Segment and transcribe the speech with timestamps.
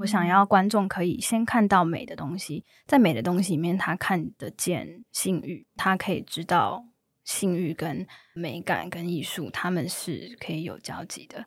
[0.00, 6.86] 我想要观众可以先看到美的东西，在美的东西里面，他看得见性欲，他可以知道
[7.22, 11.44] 性欲跟美感跟艺术，他们是可以有交集的。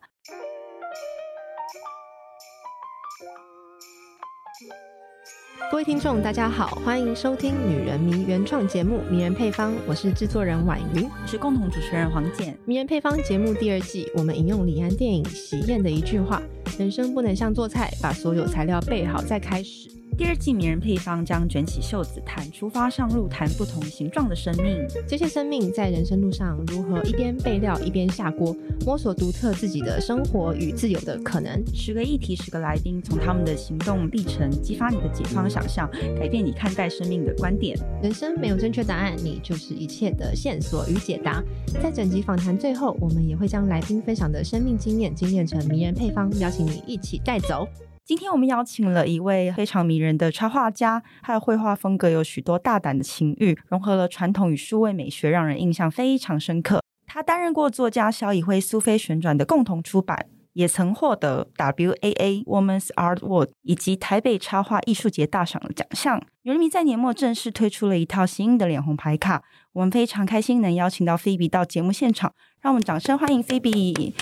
[5.72, 12.54] 各位听众，大家好，欢迎收听《女人迷》原创节目《迷人配方》，我是制作人婉瑜，我是共同主持人黄简。
[12.64, 16.40] 《迷人配方》节目第二季，我们引用李安电影《喜宴》的一句话。
[16.78, 19.88] 人生不能像做菜，把所有材料备好再开始。
[20.16, 24.86] 第二季迷人配方将卷起袖子谈出发上路，谈不同形状的生命。
[25.08, 31.60] 这些生命在人生路上如何一边备料一边下锅，摸索独特自己的生活与自由的可能。
[31.74, 37.76] 十个议题，十个来宾，从他们的行动历程激发你的解放想象，改变你看待生命的观点。
[38.00, 41.42] 人生没有正确答案，你就是一切的线索与解答。
[41.82, 47.66] 在整集访谈最后，我们也会将来宾分享的生命经验精炼成迷人配方，邀请你一起带走。
[48.06, 56.82] 今天我们邀请了一位非常迷人的插画家，他的绘画风格有许多大胆的情欲，融合了传统与数位美学，让人印象非常深刻。
[57.06, 66.22] 他担任过作家萧以慧苏菲旋转的共同出版，也曾获得 WAA Women's Art Award 以及台北插画艺术节大赏的奖项。
[66.42, 69.42] 女人迷在年末正式推出了一套新的脸红牌卡，
[69.74, 72.32] 我们非常开心能邀请到菲比到节目现场，
[72.62, 74.14] 让我们掌声欢迎菲比。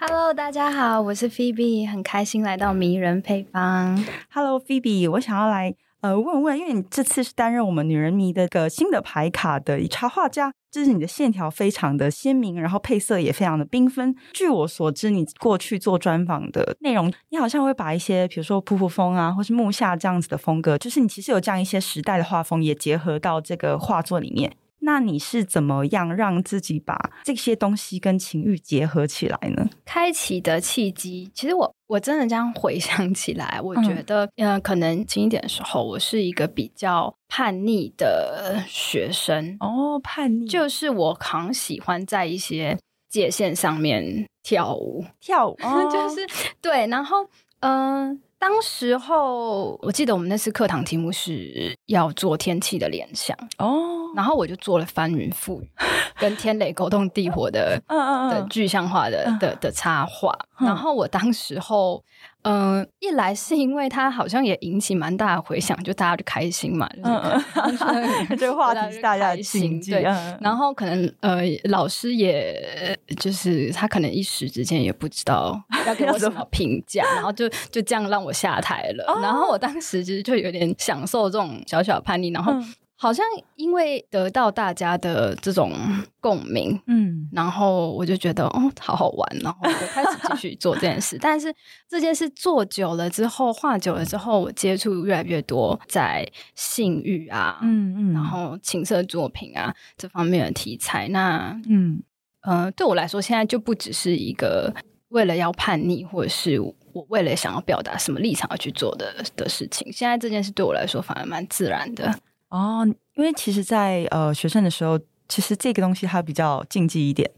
[0.00, 4.02] Hello，大家好，我是菲比，很开心来到迷人配方。
[4.32, 10.54] Hello，菲比，我想要来呃问问，因为你这次是担任我们女人迷的个新的牌卡的插画家。
[10.76, 14.14] 就是你的线条非常的鲜明，然后配色也非常的缤纷。
[14.34, 24.52] 据我所知，你过去做专访的内容，你好像会把一些，比如说朴朴风啊，或是木下这样子的风格，就是你其实有这样一些时代的画风，也结合到这个画作里面。
[24.80, 29.68] 那你是怎么样让自己把这些东西跟情欲结合起来呢？
[29.84, 42.78] 开启的契机，其实我我真的这样回想起来，我觉得，嗯、呃，可能轻一点的时候，我是一个比较叛逆的学生哦，叛逆，就是我很喜欢在一些
[43.08, 46.26] 界限上面跳舞，跳舞， 哦、就是
[46.60, 47.28] 对，然后，
[47.60, 48.18] 嗯、呃。
[48.48, 53.76] 当时候，我记得我们那次课堂题目是要做天气的联想哦，
[54.14, 55.68] 然后我就做了翻云覆雨
[56.16, 62.04] 跟天雷勾动地火的 的具象化的的的插画，然后我当时候。
[62.48, 70.00] 嗯、呃，一来是因为它好像也引起蛮大的回响，就大家就开心嘛，就是 这个话题是大家的心对。
[70.40, 79.04] 然后可能呃，老师也就是他可能一时之间也不知道 要给我什么评价，然后就就这样让我下台了。
[79.08, 82.52] 哦、然后我当时其实就有点享受这种小小叛逆，然后。
[82.96, 83.24] 嗯好像
[83.56, 85.70] 因为得到大家的这种
[86.18, 91.18] 共鸣，嗯，然后我就觉得哦，好好玩，然后我就开始继续做这件事。
[91.20, 91.54] 但是
[91.86, 101.06] 这件事做久了之后，画久了之后，我接触越来越多在性欲啊，嗯嗯，然后情色作品啊这方面的题材。
[101.08, 102.02] 那嗯
[102.40, 104.74] 呃，对我来说，现在就不只是一个
[105.08, 109.92] 为了要叛逆，或者是我为了想要表达什么立场而去做的的事情。
[109.92, 112.18] 现在这件事对我来说反而蛮自然的。
[112.56, 112.86] 哦，
[113.16, 117.30] 因为其实在，在呃学生的时候，其实这个东西它比较禁忌一点。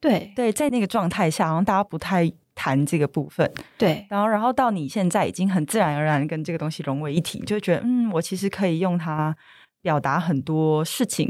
[0.00, 3.48] 对对，在那个状态下，然后大家不太谈这个部分。
[3.76, 9.36] 对，然后然后到你现在已经很自然而然跟这个东西融为一体，就觉得嗯，我其实可以用它
[9.82, 11.28] 表达很多事情。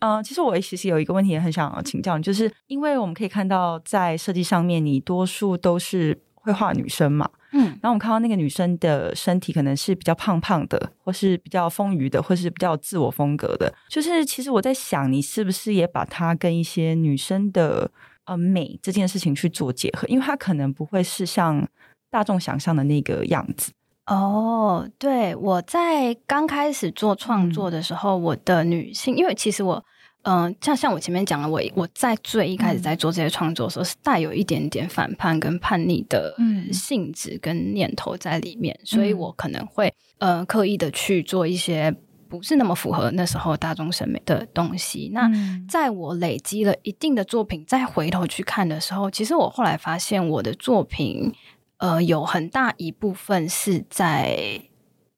[0.00, 6.16] 嗯、呃，其实我其实有一个问题也很想请教你，就是因为我们可以看到在设计上面，你多数都是
[6.48, 7.28] 会画女生嘛。
[7.52, 13.72] 嗯，然后我们看到那个女生的身体可能是比较胖胖的，或是比较丰腴的，或是比较自我风格的。
[13.88, 17.90] 就是其实我在想，你是不是也把它跟一些女生的
[18.24, 20.06] 呃美这件事情去做结合？
[20.08, 21.66] 因为它可能不会是像
[22.10, 23.72] 大众想象的那个样子。
[24.06, 29.84] 哦，对，我在刚开始做创作的时候，嗯、我的女性，因为其实我。
[30.22, 36.34] 嗯、呃，像像我前面讲的，我我在最一开始在做这些创作的时候，嗯、是带有一点点反叛跟叛逆的
[36.72, 41.94] 性质跟念头在里面，嗯、所以我可能会呃刻意的去做一些
[42.28, 45.10] 不是那么符合那时候大众审美的东西。
[45.14, 45.30] 那
[45.68, 51.32] 在我累积了一定的作品，再回头去看的时候，其实我后来发现我的作品
[51.78, 54.60] 呃有很大一部分是在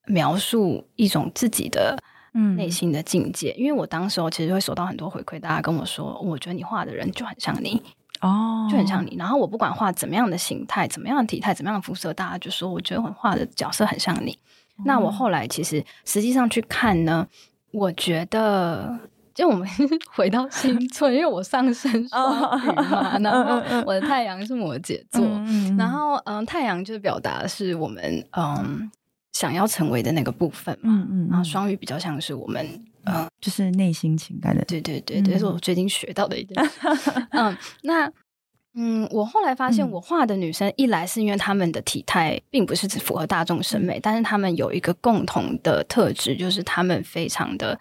[0.06, 1.98] 描述一种自己的。
[2.32, 7.82] 嗯，内心的境界，因为我当时候其实会收到很多回馈，大家跟我说，我觉得你画的人就很像你
[8.20, 9.16] 哦，就很像你。
[9.18, 14.38] 然后我不管画怎么样的形态、怎么样的体态、怎么样的肤色，大家就说我觉得我画的角色很像你。
[14.78, 17.26] 嗯、那我后来其实实际上去看呢，
[17.72, 18.98] 我觉得
[19.34, 19.66] 就我们
[20.14, 25.24] 回到星座，因为我上升 双鱼嘛，然后我的太阳是摩羯座，
[25.78, 28.90] 然后嗯，太阳就是表达的是我们嗯
[29.32, 32.66] 想要成为的那个部分嘛，嗯嗯，然后双鱼比较像是我们
[33.04, 36.70] 嗯，就是内心情感的，对对对，这是我最近学到的一点，
[37.30, 38.10] 嗯，那。
[38.74, 47.76] 嗯，我后来发现，我画的女生一来是因为她们的体态并不是只符合大众审美，但是她们有一个共同的特质，就是她们非常的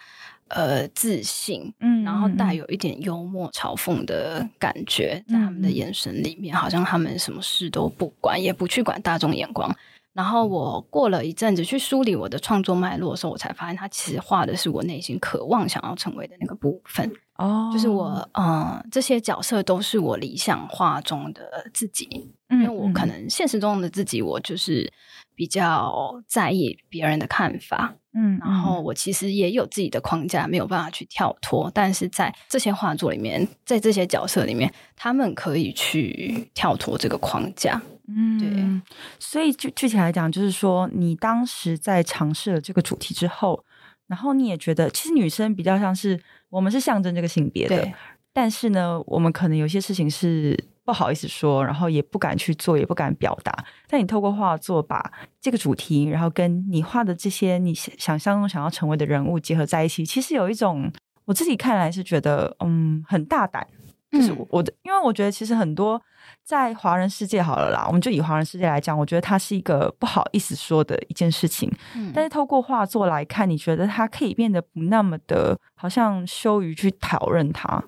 [0.47, 9.73] 呃自信，嗯，然后带有一点幽默嘲讽的感觉，在他们的眼神里面，好像他们什么事都不管，也不去管大众眼光。
[10.19, 17.09] 然后我过了一阵子去梳理我的创作脉络的时候，我才发现，他其实画的是我内心渴望想要成为的那个部分。
[17.37, 24.91] 哦，就是我，嗯，这些角色都是我理想画中的自己，嗯，因为我可能现实中的自己，我就是
[25.35, 37.81] 比较在意别人的看法，嗯，然后我其实也有自己的框架，没有办法去跳脱，但是在这些画作里面，在这些角色里面，他们可以去跳脱这个框架，
[38.15, 38.81] 嗯，对，
[39.19, 43.63] 所以具具体来讲，就是说，你当时在尝试了这个主题之后，
[44.07, 46.19] 然后你也觉得，其实女生比较像是。
[46.51, 47.87] 我们是象征这个性别的，
[48.33, 53.53] 但是呢，我们可能有些事情是不好意思说，然后也不敢去做，也不敢表达。
[53.87, 60.91] 但你透过画作把这个主题，然后跟你画的这些你想象中想要成为的人物结合在一起，其实有一种
[61.25, 63.67] 我自己看来是觉得，嗯，很大胆。
[64.11, 66.01] 就是我的，嗯、因为我觉得其实很多
[66.43, 71.71] 在华人世界好了啦，我们就以华人世界来讲，我觉得它是一个不好意思说的一件事情。
[71.95, 77.83] 嗯，但是透过画作来看，你觉得它可以变得不那么的，好像羞于去讨论它。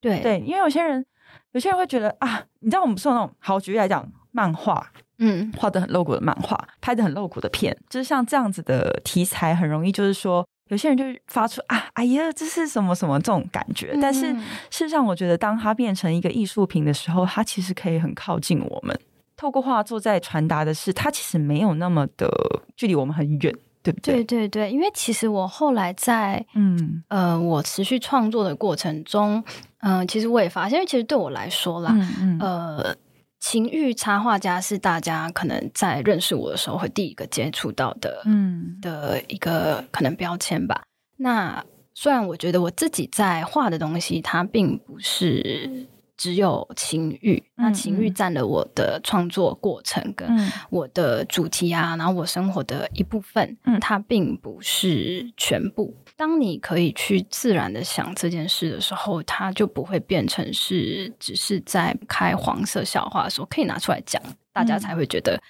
[0.00, 1.04] 对对，因为有些人，
[1.52, 10.46] 有些人会觉得啊，你知道我们不是那种好举例来讲，漫画，嗯，画的很露骨的漫画，拍的很露骨的片，就是像这样子的题材，很容易就是说。
[10.68, 13.90] 有些人就发出啊，哎呀，这是什么什么这种感觉。
[13.94, 14.32] 嗯、但是
[14.70, 18.98] 事实上，我觉得当它变成一个艺术品的时候，它其实可以很靠近我们。
[19.36, 22.28] 透过画作在传达的是，它其实没有那么的
[22.76, 24.22] 距离我们很远，对不对？
[24.22, 29.42] 对对对，因为其实我后来在嗯呃，我持续创作的过程中，
[29.80, 32.96] 嗯、呃，其实我也发现，因为其实对我来说啦，嗯嗯呃。
[33.40, 40.82] 情欲插画家是大家可能在认识我的时候会第一个接触到的，嗯，的一个可能标签吧。
[41.16, 41.64] 那
[41.94, 45.86] 虽然我觉得我自己在画的东西，它并不是。
[46.18, 50.28] 只有情欲，那情欲占了我的创作过程跟
[50.68, 55.94] 我的主题啊，然后我生活的一部分，嗯，它并不是全部。
[56.16, 64.20] 当你可以去自然的想这件事的时候，它就不会变成是只是在开黄色笑话的时候可以拿出来讲，
[64.52, 65.40] 大家才会觉得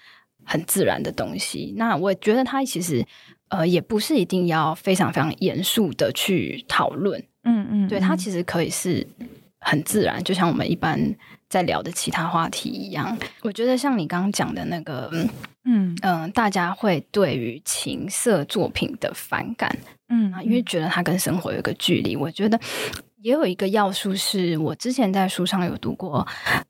[0.45, 1.73] 很自然的东西。
[1.79, 3.03] 那我觉得它其实
[3.49, 9.07] 呃也不是一定要非常非常严肃的去讨论，嗯嗯，对，它其实可以是。
[9.61, 10.99] 很自然，就像我们一般
[11.49, 13.17] 在聊的其他话题一样。
[13.43, 15.29] 我觉得像你刚刚讲的那个，嗯
[15.65, 19.77] 嗯、呃，大家会对于情色作品的反感，
[20.09, 22.17] 嗯，因为觉得它跟生活有个距离。
[22.17, 22.59] 我觉得。
[23.21, 26.27] 也有一个要素是我之前在书上有读过，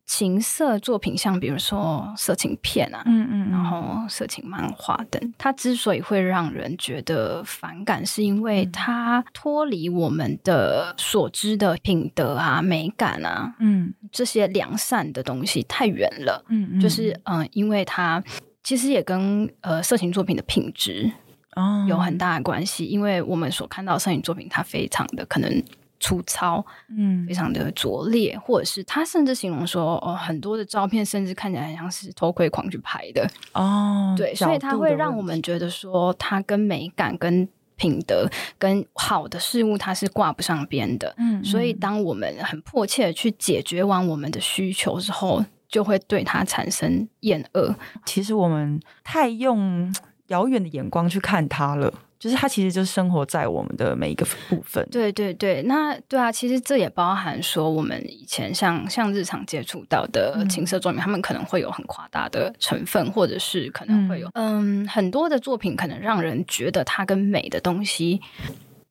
[0.06, 18.22] 情色作品，像比如说色情片啊，嗯嗯，然后色情漫画等，它之所以会让人觉得反感，是因为它脱离我们的所知的品德啊、美感啊，嗯，这些良善的东西太远了，嗯嗯，就是嗯、呃，因为它
[18.62, 21.12] 其实也跟呃色情作品的品质
[21.56, 21.84] 哦。
[21.86, 25.62] 有很大的关系，因为我们所看到的色情作品，它非常的可能。
[26.00, 38.28] 粗糙，嗯，非常的拙劣，或者是他甚至形容说，哦，很多的照片甚至看起来很像是偷窥狂去拍的哦，对，所以他会让我们觉得说，他跟美感、跟品德、
[38.58, 47.74] 跟好的事物，它是挂不上边的，嗯，所以当我们很迫切的去解决完我们的需求之后，就会对他产生厌恶。
[48.04, 49.94] 其实我们太用
[50.26, 51.94] 遥远的眼光去看他了。
[52.18, 54.86] 就是它其实就是生活在我们的每一个部分。
[54.90, 68.20] 对对对，那对啊，其实这也包含说我们以前像像日常接触到的情色作品，嗯、他们可能会有很夸大的成分，或者是可能会有嗯，嗯很多的作品可能让人觉得它跟美的东西、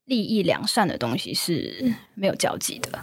[0.06, 3.00] 利益良善的东西是没有交集的。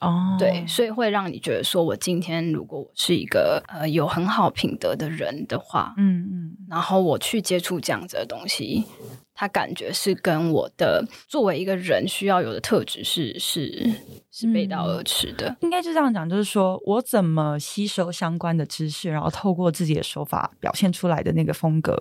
[0.00, 8.84] 哦，对，所以会让你觉得说，我今天如果我是一个呃有很好品德的人的话，嗯嗯，然后我去接触这样子的东西，
[9.40, 13.88] 他感觉是跟我的作为一个人需要有的特质是是
[14.32, 15.56] 是背道而驰的。
[15.60, 21.96] 应该就这样讲，就是说我怎么吸收相关的知识，然后透过自己的手法表现出来的那个风格，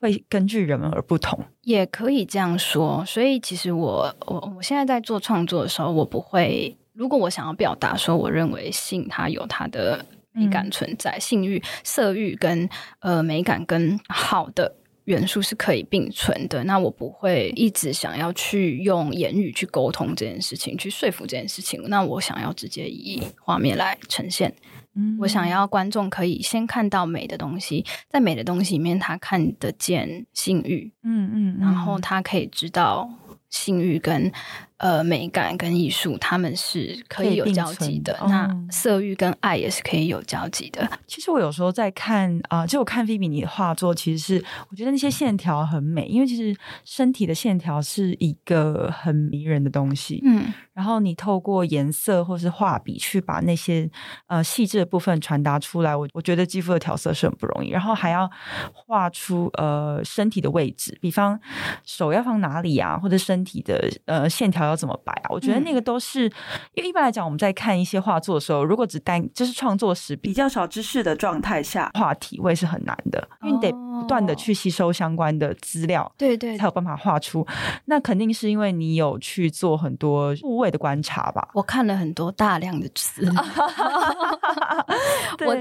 [0.00, 1.38] 会根据人们而不同。
[1.64, 3.04] 也可以这样说。
[3.04, 6.74] 所以其实我我我现在在做创作的时候，我不会。
[6.94, 12.68] 如果我想要表达说，我认为性它有它的美感存在，嗯、性欲、色欲跟
[13.00, 21.82] 呃美感跟好的元素是可以并存的，那我不会一直想要去用言语去沟通这件事情，去说服这件事情。
[21.88, 24.54] 那我想要直接以画面来呈现。
[24.94, 30.92] 嗯，我想要观众可以先看到美的东西，在美的东西里面，他看得见性欲。
[31.02, 33.08] 嗯嗯，然后他可以知道
[33.48, 34.32] 性欲跟。
[34.80, 38.14] 呃，美感跟艺术，他们是可以有交集的。
[38.14, 40.90] 的那色欲跟爱也是可以有交集的。
[41.06, 50.22] 其实我有时候在看啊、呃，就我看菲比你的画作，其实是我觉得那些线条很美，因为其实身体的线条是一个很迷人的东西。
[50.24, 53.86] 嗯，然后你透过颜色或是画笔去把那些
[54.28, 57.68] 呃细致的部分传达出来，我我觉得肌肤的调色是很不容易。
[57.68, 58.30] 然后还要
[58.72, 61.38] 画出呃身体的位置，比方
[61.84, 64.60] 手要放哪里啊，或者身体的呃线条。
[64.70, 65.26] 要怎么摆啊？
[65.30, 66.32] 我觉得那个都是，嗯、
[66.74, 77.44] 因为一般来讲，我们在看一些画作的时候，如果只单就是创作时比较少知识的状态下，画体位是很难的，因为你得不断的去吸收相关的资料，对对，才有办法画出。
[77.86, 81.48] 那肯定是因为你有去做很多部位的观察吧？
[81.54, 83.22] 我看了很多大量的词，
[85.36, 85.56] 对，我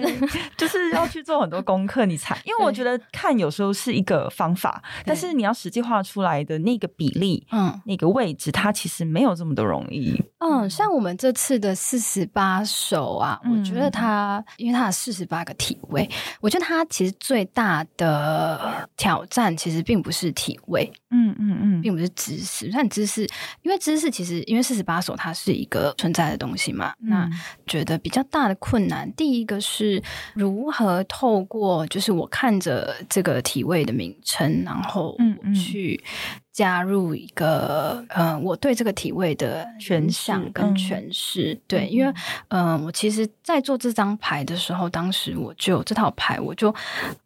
[0.55, 9.09] 就是要去做很多功课，你才 因为我觉得看有时候是一个方法，但是你要实际画出来的那个比例，嗯，那个位置，它其实。
[9.09, 10.13] 没有这么的容易。
[10.37, 16.07] 嗯，像我们这次的四十八首啊，嗯、我觉得它因为它有四十八个体位，
[16.39, 22.69] 我觉得它其实最大的挑战其实并不是体位，嗯嗯嗯，并不是知识。
[22.71, 23.27] 但知识，
[23.63, 27.29] 因为知识其实因为四十八首它是一个存在的东西嘛，嗯、那
[27.67, 30.01] 觉得比较大的困难，第一个是
[30.33, 36.03] 如何透过就是我看着这个体位的名称，然后我去。
[36.51, 42.11] 加入一个，嗯、呃，我对这个体位的选项跟诠释，嗯、对，因为，
[42.49, 46.75] 嗯、呃，我其实，在做这张牌的时候，当时我就这套牌，我就，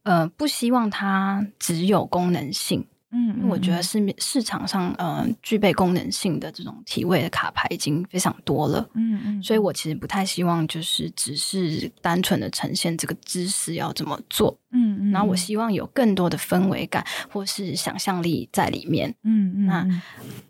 [0.04, 2.86] 呃，不希望它只有功能性。
[3.14, 8.90] 嗯，因为我觉得市面市场上，呃，具备功能性的这种体位的卡牌已经非常多了。
[8.96, 14.58] 嗯嗯，所以我其实不太希望就是只是单纯的呈现这个姿势要怎么做。
[14.74, 19.14] 嗯嗯，然后我希望有更多的氛围感或是想象力在里面。
[19.24, 20.02] 嗯嗯，那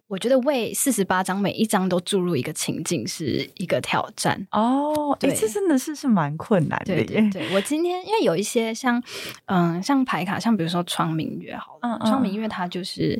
[0.07, 4.47] 我觉得为四十八张每一张都注入一个情境是一个挑战。
[4.51, 6.85] 哦，对，这真的是是蛮困难的。
[6.85, 9.01] 对对对，我今天因为有一些像，
[9.45, 12.47] 嗯，像牌卡，像比如说窗明月，好了，嗯嗯，窗明月。
[12.47, 13.19] 它就是，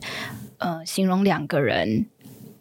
[0.58, 2.06] 呃，形容两个人，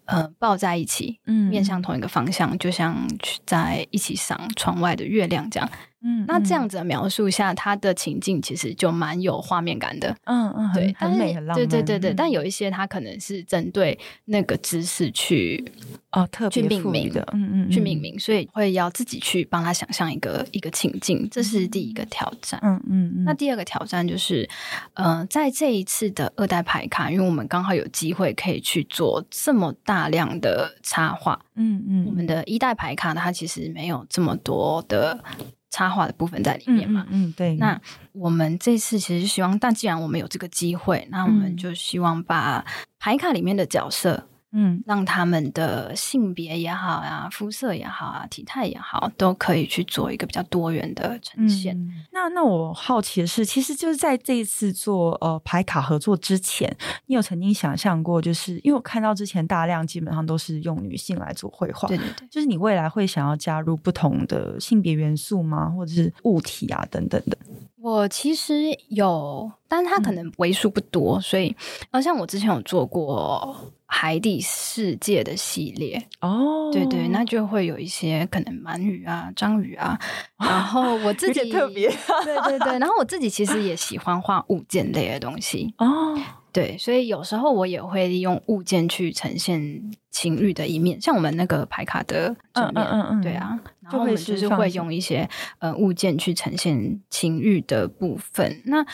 [0.07, 2.97] 呃，抱在一起，嗯，面向同一个方向，就像
[3.45, 5.69] 在一起赏窗外的月亮这样。
[6.03, 10.15] 嗯，那这样子的描述下，它的情境其实就蛮有画面感的。
[10.25, 11.69] 嗯嗯，对，很美很浪漫。
[11.69, 15.65] 对对对对，但有一些它可能是针对那个姿势去
[16.11, 22.61] 哦特别去命名的，嗯嗯，去命名，所以会要自己去帮他想象一个一个情境，这是第一个挑战。
[22.63, 24.49] 嗯嗯，那第二个挑战就是，
[24.95, 31.41] 呃，在这一次的二代牌卡，因为我们刚好有机会可以去做这么大量的插画。
[31.55, 35.23] 嗯嗯，我们的一代牌卡它其实没有这么多的。
[35.73, 37.05] 插画的部分在里面嘛？
[37.11, 37.57] 嗯，嗯，对。
[37.57, 37.81] 那
[38.13, 42.65] 我们这次其实希望，但既然我们有这个机会，那我们就希望把
[43.01, 44.29] 牌卡里面的角色。
[44.53, 51.75] 嗯，让他们的性别也好啊，肤色也好啊，体态也好，都可以去做一个比较多元的呈现。
[51.77, 56.71] 嗯、那那我好奇的是，其实就是在这一次做呃排卡合作之前，
[57.07, 65.71] 你有曾经想象过，就是因为我看到之前大量基本上都是用女性来做绘画，对对对，就是你未来会想要加入不同的性别元素吗？
[65.71, 67.39] 或者是物体啊等等的？
[67.83, 68.55] 我其实
[68.91, 71.55] 有，但它可能为数不多，嗯、所以，
[71.91, 76.01] 呃，像我之前有做过海底世界的系列。
[76.21, 79.99] 哦，对对，那就会有一些可能鳗鱼啊、章鱼啊，
[80.39, 81.89] 然后我自己特别，
[82.23, 86.17] 对对对，然后我自己其实也喜欢画物件类的东西哦。
[86.53, 98.63] 对，所以有时候我也会利用物件去呈现情欲的一面，像我们那个牌卡的正面，嗯嗯嗯，对啊，然后我们就是会用一些呃物件去呈现情欲的部分。
[98.65, 98.85] 那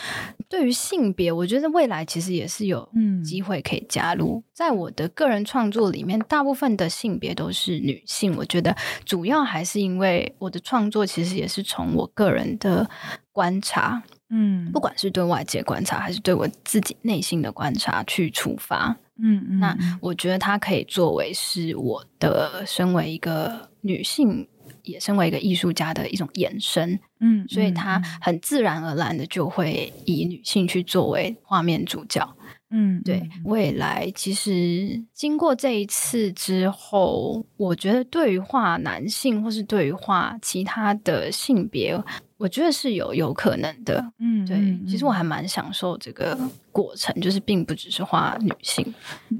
[0.47, 2.89] 对于性别，我觉得未来其实也是有
[3.23, 4.43] 机会可以加入。
[4.53, 8.35] 在我的个人创作里面，大部分的性别都是女性。
[8.35, 12.89] 我觉得主要还是因为我的创作其实也是从我个人的
[13.31, 14.01] 观察。
[14.31, 24.47] 嗯，不管是对外界观察，还是对我自己内心的观察去出发，嗯嗯，那我觉得它可以作为是我的身为一个女性，
[24.89, 32.35] 也身为一个艺术家的一种延伸，嗯，所以他很自然而然的就会以女性去作为画面主角，
[32.71, 33.21] 嗯，对。
[33.45, 42.01] 未来其实经过这一次之后，我觉得对于画男性或是对于画其他的性别。
[42.39, 44.57] 我觉得是有有可能的，嗯，对，
[44.89, 46.39] 其实我还蛮享受这个
[46.71, 48.93] 过程，就是并不只是画女性。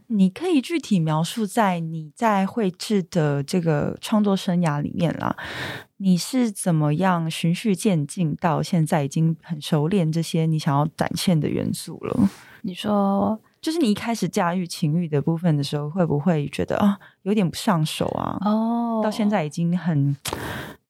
[0.07, 5.33] 你可以具体描述在你在绘制的这个创作生涯里面啦，
[5.95, 12.29] 你是怎么样循序渐进到现在已经很熟练这些你想要展现的元素了？
[12.63, 18.37] 你说，就是你一开始驾驭情欲的部分的时候，会不会觉得啊有点不上手啊？
[18.41, 20.17] 哦，到现在已经很。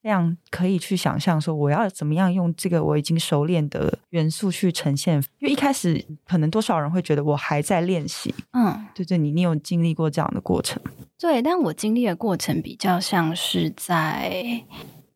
[0.01, 5.15] 这样可以去想象说，我要怎么样用这个我已经熟练的元素去呈现？
[5.39, 8.33] 因为一开始可能多少人会觉得我还在练习。
[8.53, 10.81] 嗯，对对，你你有经历过这样的过程？
[11.19, 14.63] 对，但我经历的过程比较像是在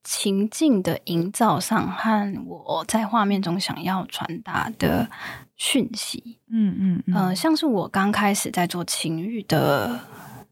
[0.04, 5.10] 情境的营造上和我在画面中想要传达的
[5.56, 6.40] 讯息。
[6.50, 9.98] 嗯嗯嗯、呃，像是我刚开始在做情欲的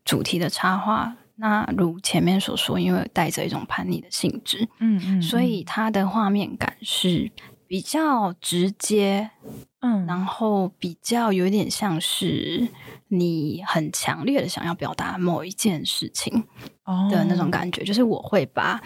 [0.06, 1.18] 主题的插画。
[1.36, 7.32] 那如前面所说，因为带着一种叛逆的性质，嗯，嗯嗯，所以它的画面感是
[7.68, 9.32] 比较直接，
[9.82, 12.68] 嗯，然后比较有点像是
[13.08, 16.44] 你很强烈的想要表达某一件事情
[17.10, 18.82] 的那种感觉，哦，就是我会把。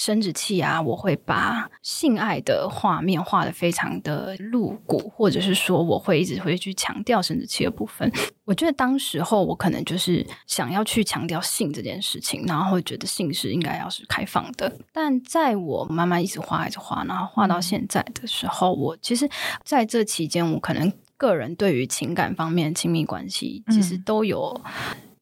[0.00, 8.10] 生殖器啊，我会把性爱的画面画的非常的露骨，或者是说我会一直会去强调生殖器的部分。
[8.46, 14.74] 我觉得当时候我可能就是想要去强调性这件事情，然后会觉得性是应该要是开放的。
[14.90, 19.28] 但在我慢慢一直画一直画，然后画到现在的时候，我其实
[19.66, 24.58] 在这期间，我可能个人对于情感方面亲密关系其实都有。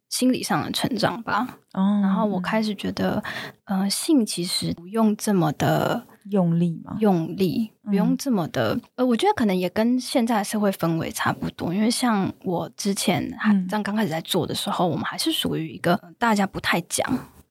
[0.09, 3.23] 心理上的成长吧，哦，然后我开始觉得，
[3.65, 17.07] 呃，性其实不用这么的用力嘛，用力不用这么的，嗯、呃，我觉得可能也跟现在社会氛围差不多，因为像我之前还刚刚开始在做的时候，嗯、我们还是属于一个大家不太讲，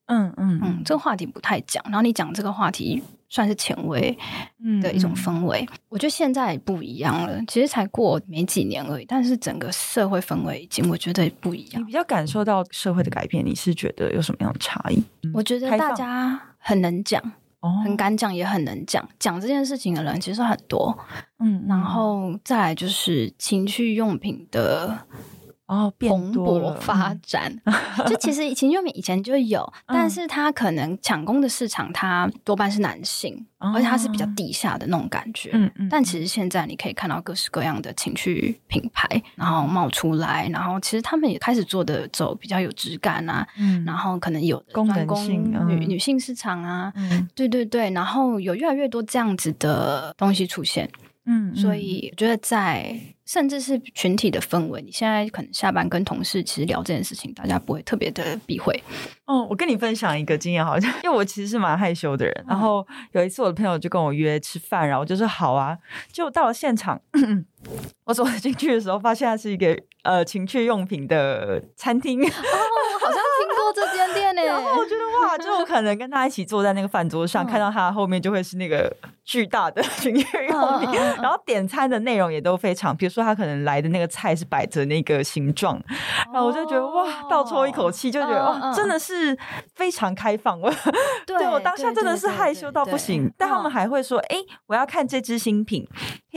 [0.06, 0.60] 嗯嗯。
[0.62, 3.02] 嗯，这个话题不太讲，然后你讲这个话题。
[3.28, 4.16] 算是前卫
[4.82, 7.38] 的一种氛围，我觉得现在不一样了。
[7.46, 11.82] 其实才过没几年而已，但是整个社会氛围已经我觉得不一样。
[11.82, 15.02] 你比较感受到社会的改变，你是觉得有什么样的差异？
[15.34, 17.22] 我觉得大家很能讲，
[17.60, 19.06] 放很敢讲，也很能讲。
[19.18, 20.96] 讲这件事情的人其实很多，
[21.38, 24.98] 嗯，然后再来就是情趣用品的。
[25.68, 27.74] 哦，蓬勃发展，嗯、
[28.06, 35.50] 就其实情趣用品以前就有， 嗯、但是它可能抢攻的市场，它多半是男性，嗯、而且它是比较地下的那种感觉。
[35.52, 35.86] 嗯嗯。
[35.90, 50.90] 但其实现在你可以看到各式各样的情趣品牌，然后冒出来，然后其实他们也开始做的走比较有质感啊，嗯，然后可能有专攻功能性女女性市场啊，嗯，对对对，然后有越来越多这样子的东西出现。
[51.30, 52.98] 嗯，所以我觉得在
[53.28, 58.82] 甚至是群体的氛围，你现在可能下班跟同事其实聊这件事情，大家不会特别的避讳。
[59.26, 65.76] 哦，我跟你分享一个经验，好像因为我其实是蛮害羞的人，然后有一次我的朋友就跟我约吃饭，然后我就说好啊，
[66.10, 66.98] 就到了现场，
[68.06, 72.18] 我走进去的时候，发现它是一个呃情趣用品的餐厅。
[72.24, 72.32] 哦，
[72.98, 74.40] 好像听过这间店呢。
[74.48, 78.96] 然后我觉得哇，就我可能跟他一起坐在那个饭桌上，看到他后面就会是那个。
[79.28, 85.80] 巨大的 情趣用品，然后点餐的内容也都非常，比如说他可能来的那个菜是摆着那个形状，
[86.32, 89.36] 然后我就觉得哇，倒抽一口气，就觉得哇，真的是
[89.74, 90.60] 非常开放。
[90.60, 90.72] 我
[91.26, 95.86] 对我当下真的是害羞到不行，但他们还会说，哎，我要看这支新品，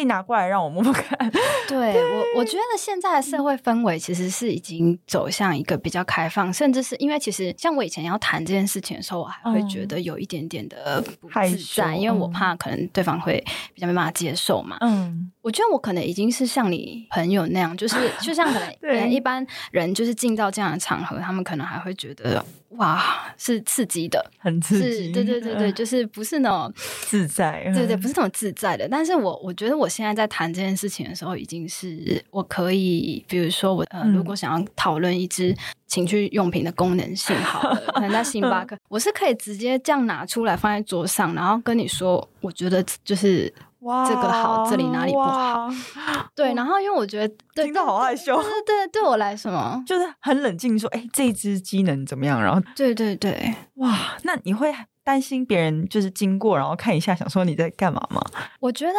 [0.02, 1.32] 可以拿过来让我摸摸看。
[1.70, 12.82] 对我，我觉得现在的社会氛围其实是已经走向一个比较开放，甚至是因为其实像我以前要谈这件事情的时候，我还会觉得有一点点的不自在，因为我怕可能。
[12.94, 13.42] 对方会
[13.74, 14.76] 比较没办法接受嘛？
[14.82, 22.44] 嗯，我觉得我可能已经是像你朋友那样，就是就像 可能一般人就是进到这样的场合，他们可能还会觉得
[22.78, 26.74] 哇，是刺激的，很刺激，对对对对，就是不是那种
[27.08, 28.88] 自在，对对，不是那种自在的。
[28.90, 35.56] 但是我我觉得我现在在谈这件事情的时候，已经是我可以，比如说我呃，如果想要讨论一支
[35.88, 43.54] 情趣用品的功能性，好了， 可能在星巴克，我是可以直接这样拿出来放在桌上，然后跟你说，我觉得就是。
[43.82, 45.70] 哇，这个好，这里哪里不好？
[46.36, 48.36] 对，然后因为我觉得对，听到好害羞。
[48.42, 52.42] 对对对，我来说，就是很冷静说，哎，这只机能怎么样？
[52.42, 54.74] 然后，对对对，哇，那你会。
[55.04, 58.22] 担心别人就是经过，然后看一下，想说你在干嘛吗？
[58.60, 58.94] 我觉得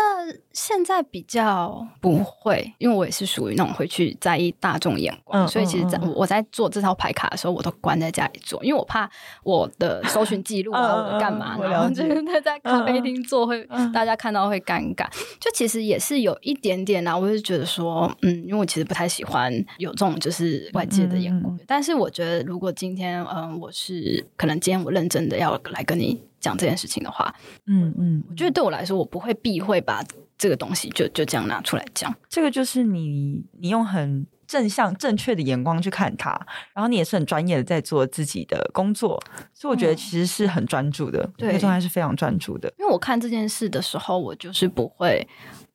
[0.52, 9.08] 现在比较不会，因为我也是属于那种会去在意大众眼光，嗯、所以其实在，嗯、我在做这套牌卡的时候，我都关在家里做，因为我怕
[9.44, 15.06] 我的搜寻记录啊， 我的干嘛，然后就是在咖啡厅做会，会大家看到会尴尬。
[15.38, 27.35] 就其实也是有一点点啊，我就觉得说，嗯，因为我其实不太喜欢有这种就是外界的眼光，嗯、但是我觉得如果今天，嗯，我是可能今天我认真的要来跟你讲这件事情的话，
[27.66, 30.05] 嗯嗯，我觉得对我来说，我不会避讳把
[30.37, 32.14] 这个东西就就这样拿出来讲。
[32.28, 36.31] 这个就是你，你用很正向、正确的眼光去看它，
[36.74, 39.22] 然后你也是很专业的在做自己的工作，
[39.55, 42.72] 所以我觉得其实是很专注的，对、嗯，状态是非常专注的。
[42.78, 45.26] 因为我看这件事的时候，我就是不会，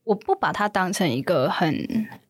[0.04, 1.74] 我不把它当成一个很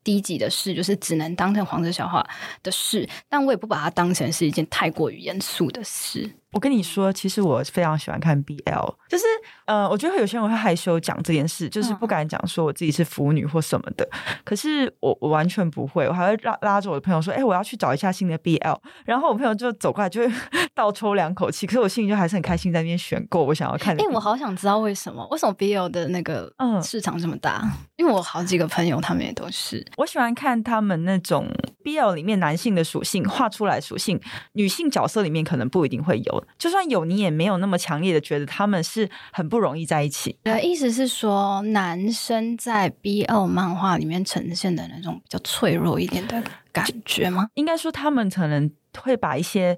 [0.04, 2.26] 低级的事，就是只能当成黄色笑话
[2.62, 6.30] 的事，但我也不把它当成是一件太过于严肃的事。
[6.58, 9.26] 我跟你说，其实我非常喜欢看 BL，就是
[9.66, 14.10] 呃，我觉得有些人会害羞讲这件事，就是不敢讲说我自己是腐女或什么的。
[14.44, 20.34] 可是我我完全不会，我还会拉拉着我的朋友说：“哎、欸，我要去找一下新的 BL。”然后我朋友就走过来，就会
[20.74, 21.68] 倒抽两口气。
[21.68, 24.04] 可是我心里就还是很开心，在那边选购我想要看的。
[24.04, 25.28] 哎、欸，我好想知道为什么？
[25.30, 27.62] 为什么 BL 的那个嗯市场这么大？
[27.66, 29.86] 嗯、因为我好几个朋友他们也都是。
[29.98, 31.48] 我喜欢看他们那种
[31.84, 34.20] BL 里面男性的属性画出来属性，
[34.54, 37.18] 女性角色里面可能不一定会有，就算有你。
[37.18, 40.38] 也没有那么强烈的觉得他们是很不容易在一起。
[40.44, 47.50] 呃，意思是说，男生在 BL 漫画里面呈现的那种比较脆弱一点的感觉吗？
[47.56, 49.76] 应该说，他们可能会把一些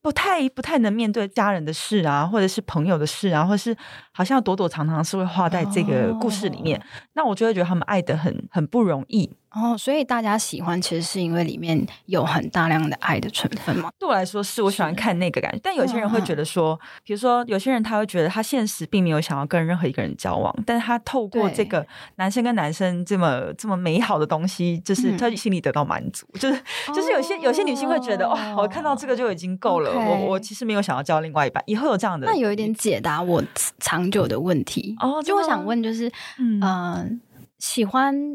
[0.00, 3.76] 不太不太能面对家人的事啊，或者是朋友的事啊，或者是
[4.10, 6.76] 好像躲躲藏藏是会画在这个故事里面。
[6.76, 9.30] 哦、那我就会觉得他们爱的很很不容易。
[9.54, 13.90] 哦，所以大家喜欢其实是因为里面有很大量的爱的成分吗？
[13.98, 15.60] 对我来说，是我喜欢看那个感觉。
[15.62, 21.86] 但有些人会觉得说，比如说有些人他会觉得他现实并没有想要跟任何一个人交往，但是他透过这个
[22.16, 26.26] 男生跟男生这么这么美好的东西，就是他心里得到满足。
[26.40, 26.58] 就是
[26.94, 29.92] 就是有些有些女性会觉得，哇，我看到这个就已经够了。
[29.92, 31.62] 我我其实没有想要交另外一半。
[31.66, 33.42] 以后有这样的，那有一点解答我
[33.78, 35.22] 长久的问题哦。
[35.22, 37.20] 就我想问，就是嗯，
[37.58, 38.34] 喜欢。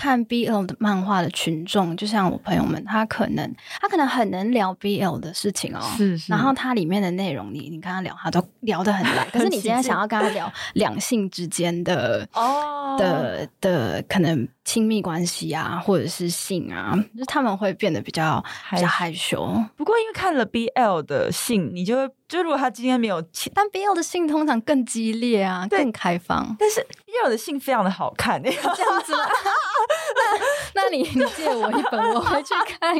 [0.00, 6.32] 看 BL 的漫画的群众，就像我朋友们，他可能他可能很能聊 BL 的事情哦，是是。
[6.32, 9.26] 然后他里面的内容，你你跟他聊，他都聊得很来。
[9.30, 19.44] 可是你今天 想要跟他聊两性之间的哦的的可能亲密关系啊，或者是性啊，就是他们会变得比较比较害羞。
[19.76, 23.20] 不过因为看了 BL 的性，你就会就如果他今天没有，
[23.52, 26.54] 但 BL 的性通常更激烈啊，更开放。
[26.56, 29.12] 但是 BL 的性非常的好看，这样子。
[30.74, 32.94] 那那你你借我一本，我回去看，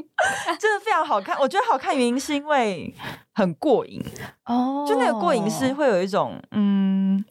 [0.59, 1.39] 真的非常好看。
[1.39, 2.93] 我觉得好看原因是因为
[3.33, 4.03] 很过瘾
[4.47, 7.25] 哦，就那个过瘾是会有一种嗯，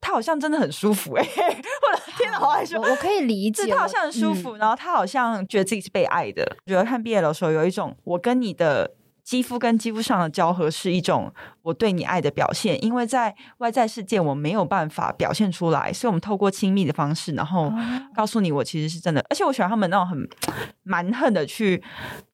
[0.00, 2.80] 他好像真的很舒服哎、欸， 我的天哪，好害羞。
[2.80, 6.42] 我可以理解，他好像很舒服，嗯、然后他好像觉得自己是被爱的。
[6.66, 8.92] 我觉得看 BL 的时候有一种我跟你的。
[9.26, 17.72] 肌肤跟肌肤上的交合是一种我对你爱的表现，因为在外在世界我没有办法表现出来，所以我们透过亲密的方式，然后
[18.14, 20.28] 告诉你我其实是真的，而且我喜欢他们那种很
[20.84, 21.82] 蛮横的去。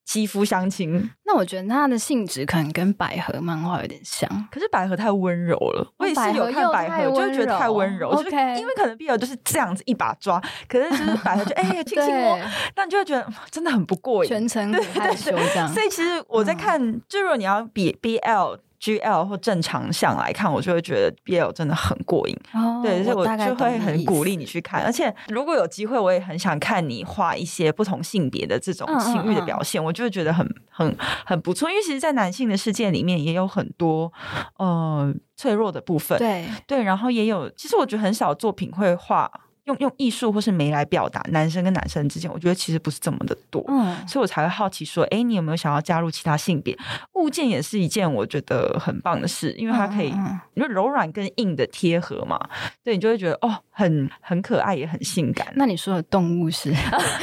[0.04, 5.92] 肌肤相亲，那我觉得它的性质可能跟百合漫画有点像，可是百合太温柔了。
[5.98, 8.10] 我也是有看百合，就会觉得太温柔。
[8.22, 12.38] 就是因为可能 BL 就是这样子一把抓，可是就是 百合就哎呀亲亲我，
[12.74, 15.68] 但就会觉得真的很不过瘾，全程很害羞这样。
[15.72, 18.58] 所以其实我在看，就如果你要比 BL。
[18.82, 22.36] G L 或正常向来看，我就会觉得 B L 真的很过瘾。
[22.52, 24.82] 哦，对，所以我就会很鼓励你去看。
[24.82, 31.70] 而且如果有机会，我也很想看你画一些不同性别的这种情欲的表现，嗯嗯嗯，我就会觉得很很很不错。
[31.70, 34.12] 因为其实，在男性的世界里面，也有很多
[34.58, 36.18] 呃脆弱的部分。
[36.18, 39.30] 对对，然后也有，其实我觉得很少作品会画。
[39.64, 46.76] 用用艺术或是美来表达男生跟男生之间，我觉得其实不是这么的多，嗯，所以我才会好奇说，哎，你有没有想要加入其他性别？
[47.14, 50.08] 物件也是一件我觉得很棒的事，因为它可以，
[50.54, 52.38] 因为柔软跟硬的贴合嘛，
[52.82, 55.52] 对，你就会觉得哦，很很可爱，也很性感。
[55.54, 56.74] 那你说的动物是，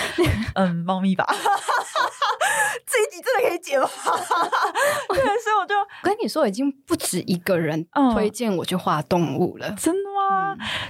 [0.56, 1.26] 嗯，猫咪吧？
[2.86, 3.88] 这一集真的可以解吗？
[5.10, 10.09] 对，所以我就跟你说，已经不止一个人推荐我去画动物了，真的吗？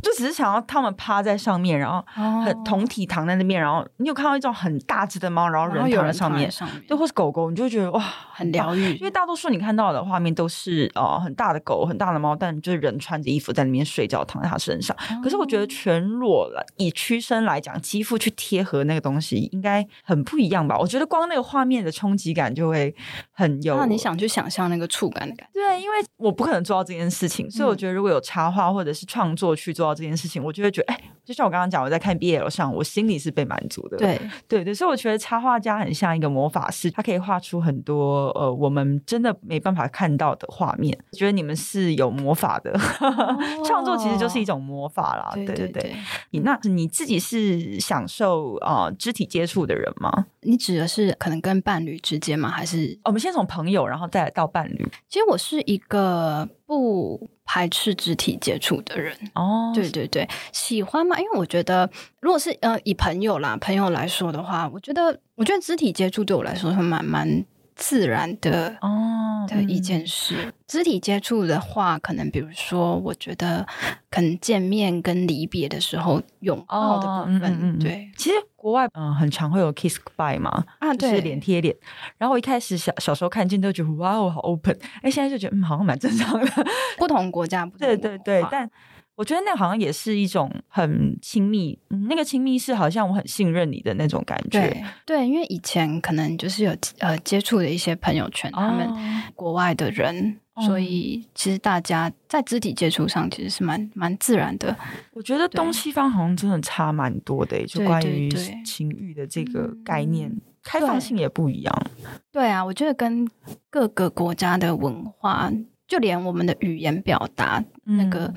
[0.01, 2.03] 就只是想要他们趴在上面，然后
[2.43, 6.51] 很同体躺在那边，然后你有看到一种很大只的猫，然后人躺在上面，
[6.87, 8.03] 对，或是狗狗，你就会觉得哇，
[8.33, 8.95] 很疗愈。
[8.95, 14.95] 因为大多数你看到的画面都是呃很大的狗、很大的猫，但就是人穿着衣服在里面睡觉，躺在它身上。
[15.23, 20.77] 可是我觉得全裸了，以屈身来讲，肌肤去贴合那个东西，应该很不一样吧？
[20.77, 22.93] 我觉得光那个画面的冲击感就会
[23.31, 23.77] 很有。
[23.77, 25.59] 那你想去想象那个触感的感觉？
[25.59, 33.97] 对，因为我不可能做到这件事情，所以我觉得如果有插画或者是创作去做到这件事情，我就会觉得，哎，就像我刚刚讲，我在看 BL 上，我心里是被满足的。
[33.97, 40.97] 对 对对，所以我觉得插画家很像一个魔法师，他可以画出很多呃我们真的没办法看到的画面。
[41.11, 42.71] 觉得你们是有魔法的，
[43.65, 45.31] 创作其实就是一种魔法啦。
[45.33, 45.95] 对对对，对，
[46.31, 50.25] 你那你自己是享受啊、呃、肢体接触的人吗？
[50.41, 52.49] 你指的是可能跟伴侣之间吗？
[52.49, 54.87] 还是我们先从朋友，然后再来到伴侣？
[55.09, 59.71] 其实我是一个不排斥肢体接触的人哦。
[59.73, 61.17] 对对对，喜欢吗？
[61.17, 67.43] 因为我觉得，如果是呃以朋友啦朋友来说的话，我觉得我觉得肢体接触对我来说是蛮蛮
[67.79, 70.35] 自然的哦的一件事。
[70.45, 73.65] 嗯、肢体接触的话，可能比如说，我觉得
[74.11, 78.35] 可能见面跟离别的时候拥抱的部分，哦嗯嗯、对，其实。
[78.59, 81.73] 国外嗯，很常会有 kiss goodbye 嘛，啊，对，就是脸贴脸。
[82.17, 84.77] 然后我一开始小小时候看见都觉得哇哦，好 open。
[85.01, 86.51] 哎，现在就觉得嗯，好像蛮正常的。
[86.97, 88.69] 不同国家不 同，对对对，但
[89.19, 94.61] 我觉得那好像也是一种很亲密，嗯，那个亲密是好像我很信任你的那种感觉。
[94.61, 98.87] 对，对，因为以前可能就是有呃接触的一些朋友圈，哦、他们
[99.35, 100.39] 国外的人。
[100.61, 104.75] 所以，其实大家在肢体接触上其实是蛮蛮自然的。
[105.13, 108.29] 我觉得东西方好像真的差蛮多的，就关于
[108.65, 110.29] 情欲的这个概念，
[110.61, 111.85] 开放性也不一样。
[112.29, 113.25] 对啊，我觉得跟
[113.69, 115.49] 各个国家的文化，
[115.87, 118.33] 就连我们的语言表达那个